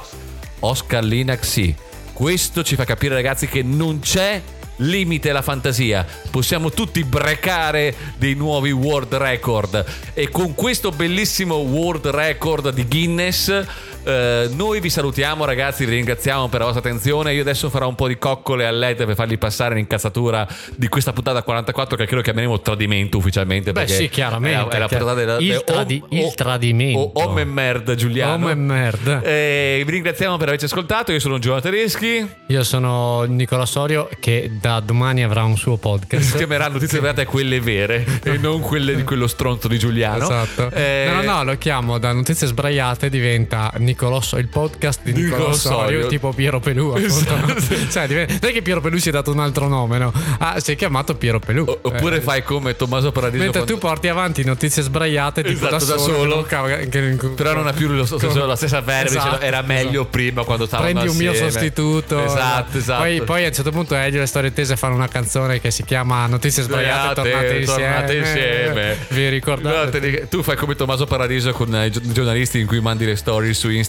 Oscar 0.59 1.03
Linac 1.03 1.45
sì. 1.45 1.73
Questo 2.13 2.63
ci 2.63 2.75
fa 2.75 2.83
capire 2.83 3.13
ragazzi 3.13 3.47
che 3.47 3.61
non 3.61 3.99
c'è 3.99 4.41
limite 4.77 5.29
alla 5.29 5.41
fantasia. 5.41 6.05
Possiamo 6.29 6.71
tutti 6.71 7.03
brecare 7.03 7.95
dei 8.17 8.33
nuovi 8.33 8.71
world 8.71 9.13
record 9.15 9.85
e 10.13 10.29
con 10.29 10.55
questo 10.55 10.91
bellissimo 10.91 11.55
world 11.55 12.07
record 12.07 12.71
di 12.71 12.85
Guinness 12.85 13.65
eh, 14.07 14.49
noi 14.53 14.79
vi 14.79 14.89
salutiamo 14.89 15.43
ragazzi, 15.43 15.83
vi 15.83 15.95
ringraziamo 15.95 16.47
per 16.47 16.59
la 16.59 16.65
vostra 16.67 16.87
attenzione. 16.87 17.33
Io 17.33 17.41
adesso 17.41 17.69
farò 17.69 17.89
un 17.89 17.95
po' 17.95 18.07
di 18.07 18.17
coccole 18.17 18.65
a 18.65 18.71
LED 18.71 19.05
per 19.05 19.15
fargli 19.15 19.37
passare 19.37 19.75
l'incazzatura 19.75 20.47
di 20.75 20.87
questa 20.87 21.11
puntata 21.11 21.43
44 21.43 21.97
che 21.97 22.05
credo 22.05 22.21
chiameremo 22.21 22.61
tradimento 22.61 23.17
ufficialmente. 23.17 23.73
Beh 23.73 23.87
sì, 23.87 24.07
chiaramente. 24.07 24.69
È, 24.69 24.75
è 24.75 24.79
la 24.79 24.87
puntata 24.87 25.13
della, 25.13 25.37
il, 25.39 25.61
tradi- 25.65 26.01
o, 26.01 26.07
il 26.09 26.33
tradimento. 26.35 26.99
O, 26.99 27.11
Om 27.25 27.39
e 27.39 27.43
Merd 27.43 27.95
Giuliano. 27.95 28.45
Om 28.45 28.49
e 28.49 28.55
Merd. 28.55 29.21
Eh, 29.23 29.83
vi 29.85 29.91
ringraziamo 29.91 30.37
per 30.37 30.47
averci 30.47 30.65
ascoltato. 30.65 31.11
Io 31.11 31.19
sono 31.19 31.37
Giovanni 31.37 31.63
Tedeschi. 31.63 32.29
Io 32.47 32.63
sono 32.63 33.23
Nicola 33.23 33.65
Sorio 33.65 34.07
che 34.21 34.51
da 34.61 34.79
domani 34.79 35.21
avrà 35.23 35.43
un 35.43 35.57
suo 35.57 35.75
podcast. 35.75 36.31
Si 36.31 36.37
chiamerà 36.37 36.69
Notizie 36.69 37.01
Verate 37.01 37.25
quelle 37.25 37.59
vere 37.59 38.05
e 38.23 38.37
non 38.37 38.61
quelle 38.61 38.95
di 38.95 39.03
quello 39.03 39.27
stronzo 39.27 39.67
di 39.67 39.77
Giuliano. 39.77 40.23
Esatto. 40.23 40.71
Eh, 40.71 41.09
no, 41.11 41.21
no, 41.21 41.33
no, 41.33 41.43
lo 41.43 41.57
chiamo 41.57 41.97
da 41.97 42.13
Notizie 42.13 42.47
Sbraiate 42.47 43.09
diventa 43.09 43.71
Nicola 43.77 43.95
Nicolò 43.97 44.21
il 44.37 44.47
podcast 44.47 44.99
di 45.01 45.11
Nicolò 45.11 45.51
Sorio, 45.53 46.05
tipo 46.05 46.31
Piero 46.31 46.59
Pelù. 46.59 46.93
Esatto. 46.95 47.59
cioè, 47.89 48.07
non 48.07 48.37
è 48.41 48.51
che 48.51 48.61
Piero 48.61 48.79
Pelù 48.79 48.97
si 48.97 49.09
è 49.09 49.11
dato 49.11 49.31
un 49.31 49.39
altro 49.39 49.67
nome, 49.67 49.97
no? 49.97 50.13
Ah, 50.37 50.59
si 50.59 50.73
è 50.73 50.75
chiamato 50.75 51.15
Piero 51.15 51.39
Pelù. 51.39 51.63
O- 51.67 51.79
oppure 51.81 52.17
eh, 52.17 52.21
fai 52.21 52.43
come 52.43 52.75
Tommaso 52.75 53.11
Paradiso. 53.11 53.41
Mentre 53.41 53.63
quando... 53.63 53.79
tu 53.81 53.87
porti 53.87 54.07
avanti 54.07 54.43
notizie 54.43 54.83
sbraiate 54.83 55.41
tipo 55.41 55.65
esatto, 55.65 55.85
da, 55.85 55.93
da 55.95 55.99
solo. 55.99 56.45
solo. 56.45 57.33
Però 57.33 57.55
non 57.55 57.65
ha 57.65 57.73
più 57.73 57.87
lo, 57.87 58.05
lo, 58.07 58.45
la 58.45 58.55
stessa 58.55 58.81
verve, 58.81 59.17
esatto, 59.17 59.39
era 59.39 59.63
meglio 59.63 60.01
esatto. 60.01 60.09
prima 60.09 60.43
quando 60.43 60.67
stavano 60.67 60.91
Prendi 60.91 61.09
assieme. 61.09 61.29
un 61.29 61.35
mio 61.35 61.49
sostituto. 61.49 62.23
Esatto, 62.23 62.77
esatto. 62.77 63.01
Poi, 63.01 63.21
poi, 63.23 63.43
a 63.45 63.47
un 63.47 63.53
certo 63.53 63.71
punto 63.71 63.95
Elio 63.95 64.17
e 64.17 64.21
le 64.21 64.27
storie 64.27 64.53
tese 64.53 64.75
fanno 64.75 64.93
una 64.93 65.07
canzone 65.07 65.59
che 65.59 65.71
si 65.71 65.83
chiama 65.83 66.27
Notizie 66.27 66.61
sbraiate, 66.61 67.15
tornate, 67.15 67.63
tornate 67.63 68.15
insieme. 68.15 68.19
insieme. 68.19 68.97
Vi 69.07 69.29
ricordate? 69.29 69.99
No, 69.99 70.27
tu 70.29 70.43
fai 70.43 70.55
come 70.55 70.75
Tommaso 70.75 71.05
Paradiso 71.07 71.51
con 71.53 71.73
i 71.73 71.91
giornalisti 72.11 72.59
in 72.59 72.67
cui 72.67 72.79
mandi 72.79 73.03
le 73.03 73.15
storie 73.15 73.55
su 73.55 73.69
Instagram 73.69 73.85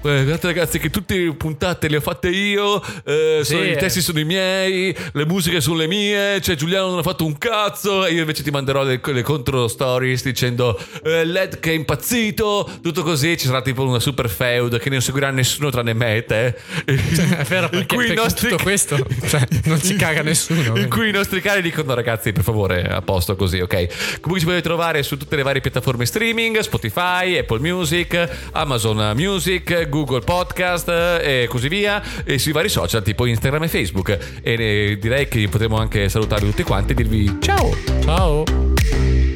guardate 0.00 0.46
ragazzi 0.46 0.78
che 0.78 0.90
tutte 0.90 1.16
le 1.16 1.34
puntate 1.34 1.88
le 1.88 1.96
ho 1.96 2.00
fatte 2.00 2.28
io, 2.28 2.82
eh, 3.04 3.40
sì, 3.42 3.56
i 3.56 3.76
testi 3.76 4.00
sono 4.00 4.18
i 4.18 4.24
miei, 4.24 4.94
le 5.12 5.26
musiche 5.26 5.60
sono 5.60 5.76
le 5.76 5.86
mie, 5.86 6.40
cioè 6.40 6.56
Giuliano 6.56 6.88
non 6.88 6.98
ha 6.98 7.02
fatto 7.02 7.24
un 7.24 7.36
cazzo 7.38 8.06
e 8.06 8.12
io 8.12 8.20
invece 8.20 8.42
ti 8.42 8.50
manderò 8.50 8.82
le, 8.82 9.00
le 9.02 9.22
contro 9.22 9.68
stories 9.68 10.22
dicendo 10.22 10.78
eh, 11.04 11.24
Led 11.24 11.60
che 11.60 11.70
è 11.70 11.74
impazzito, 11.74 12.68
tutto 12.82 13.02
così, 13.02 13.36
ci 13.36 13.46
sarà 13.46 13.62
tipo 13.62 13.82
una 13.84 14.00
super 14.00 14.28
feud 14.28 14.78
che 14.78 14.90
non 14.90 15.00
seguirà 15.00 15.30
nessuno 15.30 15.70
tranne 15.70 15.92
me 15.92 16.16
e 16.16 16.24
te. 16.24 16.56
Cioè, 16.84 17.38
è 17.38 17.44
vero, 17.44 17.68
perché, 17.68 17.96
perché 17.96 18.14
nostri... 18.14 18.48
tutto 18.48 18.62
questo 18.62 18.98
cioè, 19.26 19.46
non 19.64 19.80
ci 19.80 19.96
caga 19.96 20.22
nessuno. 20.22 20.76
In 20.76 20.88
cui 20.88 21.08
i 21.08 21.12
nostri 21.12 21.40
cari 21.40 21.62
dicono 21.62 21.94
ragazzi 21.94 22.32
per 22.32 22.42
favore 22.42 22.82
a 22.82 23.02
posto 23.02 23.36
così, 23.36 23.60
ok? 23.60 24.20
Comunque 24.20 24.38
ci 24.38 24.44
potete 24.44 24.62
trovare 24.62 25.02
su 25.02 25.16
tutte 25.16 25.36
le 25.36 25.42
varie 25.42 25.60
piattaforme 25.60 26.06
streaming, 26.06 26.58
Spotify, 26.60 27.36
Apple 27.36 27.60
Music, 27.60 28.28
Amazon 28.52 29.12
Music, 29.28 29.88
Google 29.90 30.20
Podcast 30.20 30.88
e 30.88 31.46
così 31.50 31.68
via, 31.68 32.02
e 32.24 32.38
sui 32.38 32.52
vari 32.52 32.70
social 32.70 33.02
tipo 33.02 33.26
Instagram 33.26 33.64
e 33.64 33.68
Facebook. 33.68 34.38
E 34.42 34.96
direi 34.98 35.28
che 35.28 35.46
potremmo 35.48 35.76
anche 35.76 36.08
salutarvi 36.08 36.46
tutti 36.48 36.62
quanti 36.62 36.92
e 36.92 36.94
dirvi 36.94 37.36
ciao! 37.40 37.70
Ciao! 38.02 39.27